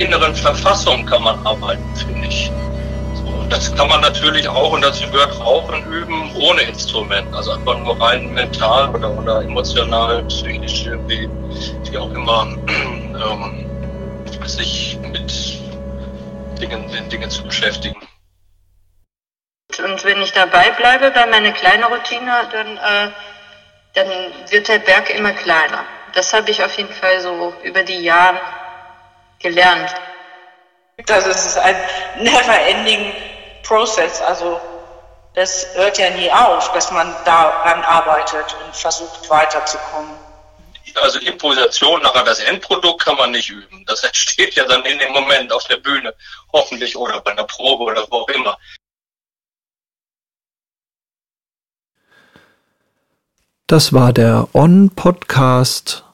Inneren 0.00 0.34
Verfassung 0.34 1.04
kann 1.06 1.22
man 1.22 1.46
arbeiten, 1.46 1.94
finde 1.94 2.26
ich. 2.26 2.50
So, 3.14 3.44
das 3.50 3.74
kann 3.74 3.88
man 3.88 4.00
natürlich 4.00 4.48
auch, 4.48 4.72
und 4.72 4.82
dazu 4.82 5.08
gehört 5.10 5.38
Rauchen 5.38 5.84
üben, 5.92 6.34
ohne 6.36 6.62
Instrument. 6.62 7.32
Also 7.34 7.52
einfach 7.52 7.78
nur 7.78 8.00
rein 8.00 8.32
mental 8.32 8.88
oder, 8.94 9.10
oder 9.10 9.42
emotional, 9.42 10.24
psychisch, 10.24 10.86
irgendwie, 10.86 11.28
wie 11.90 11.98
auch 11.98 12.10
immer, 12.12 12.56
ähm, 12.68 13.66
sich 14.46 14.98
mit 15.02 15.32
Dingen, 16.60 16.90
den 16.90 17.08
Dingen 17.08 17.30
zu 17.30 17.44
beschäftigen. 17.44 18.00
Und 19.78 20.04
wenn 20.04 20.20
ich 20.22 20.32
dabei 20.32 20.70
bleibe 20.70 21.10
bei 21.10 21.26
meiner 21.26 21.52
kleinen 21.52 21.84
Routine, 21.84 22.48
dann, 22.50 22.76
äh, 22.76 23.10
dann 23.94 24.08
wird 24.48 24.68
der 24.68 24.78
Berg 24.80 25.10
immer 25.10 25.32
kleiner. 25.32 25.84
Das 26.14 26.32
habe 26.32 26.50
ich 26.50 26.64
auf 26.64 26.76
jeden 26.76 26.92
Fall 26.92 27.20
so 27.20 27.54
über 27.62 27.82
die 27.84 28.00
Jahre 28.00 28.40
gelernt. 29.40 29.94
Das 31.06 31.26
ist 31.26 31.58
ein 31.58 31.76
never-ending 32.18 33.12
Process. 33.62 34.20
Also 34.22 34.60
das 35.34 35.66
hört 35.74 35.98
ja 35.98 36.10
nie 36.10 36.30
auf, 36.30 36.72
dass 36.72 36.90
man 36.92 37.14
daran 37.24 37.82
arbeitet 37.82 38.56
und 38.64 38.76
versucht 38.76 39.28
weiterzukommen 39.28 40.16
also 40.96 41.18
Improvisation, 41.20 42.02
nachher 42.02 42.24
das 42.24 42.40
Endprodukt 42.40 43.04
kann 43.04 43.16
man 43.16 43.30
nicht 43.30 43.50
üben. 43.50 43.84
Das 43.86 44.02
entsteht 44.04 44.54
ja 44.54 44.64
dann 44.64 44.84
in 44.84 44.98
dem 44.98 45.12
Moment 45.12 45.52
auf 45.52 45.64
der 45.64 45.76
Bühne, 45.76 46.14
hoffentlich 46.52 46.96
oder 46.96 47.20
bei 47.20 47.32
einer 47.32 47.44
Probe 47.44 47.84
oder 47.84 48.06
wo 48.10 48.18
auch 48.18 48.28
immer. 48.28 48.58
Das 53.66 53.92
war 53.92 54.12
der 54.12 54.48
On-Podcast 54.52 56.04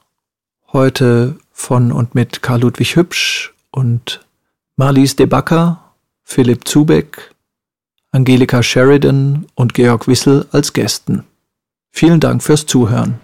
heute 0.73 1.39
von 1.57 1.91
und 1.91 2.15
mit 2.15 2.43
Karl 2.43 2.61
Ludwig 2.61 2.97
Hübsch 2.97 3.55
und 3.71 4.21
Marlies 4.77 5.17
de 5.17 5.25
Backer, 5.25 5.95
Philipp 6.23 6.69
Zubeck, 6.69 7.35
Angelika 8.13 8.63
Sheridan 8.63 9.47
und 9.55 9.73
Georg 9.73 10.07
Wissel 10.07 10.47
als 10.53 10.75
Gästen. 10.75 11.25
Vielen 11.91 12.21
Dank 12.21 12.43
fürs 12.43 12.67
Zuhören. 12.67 13.21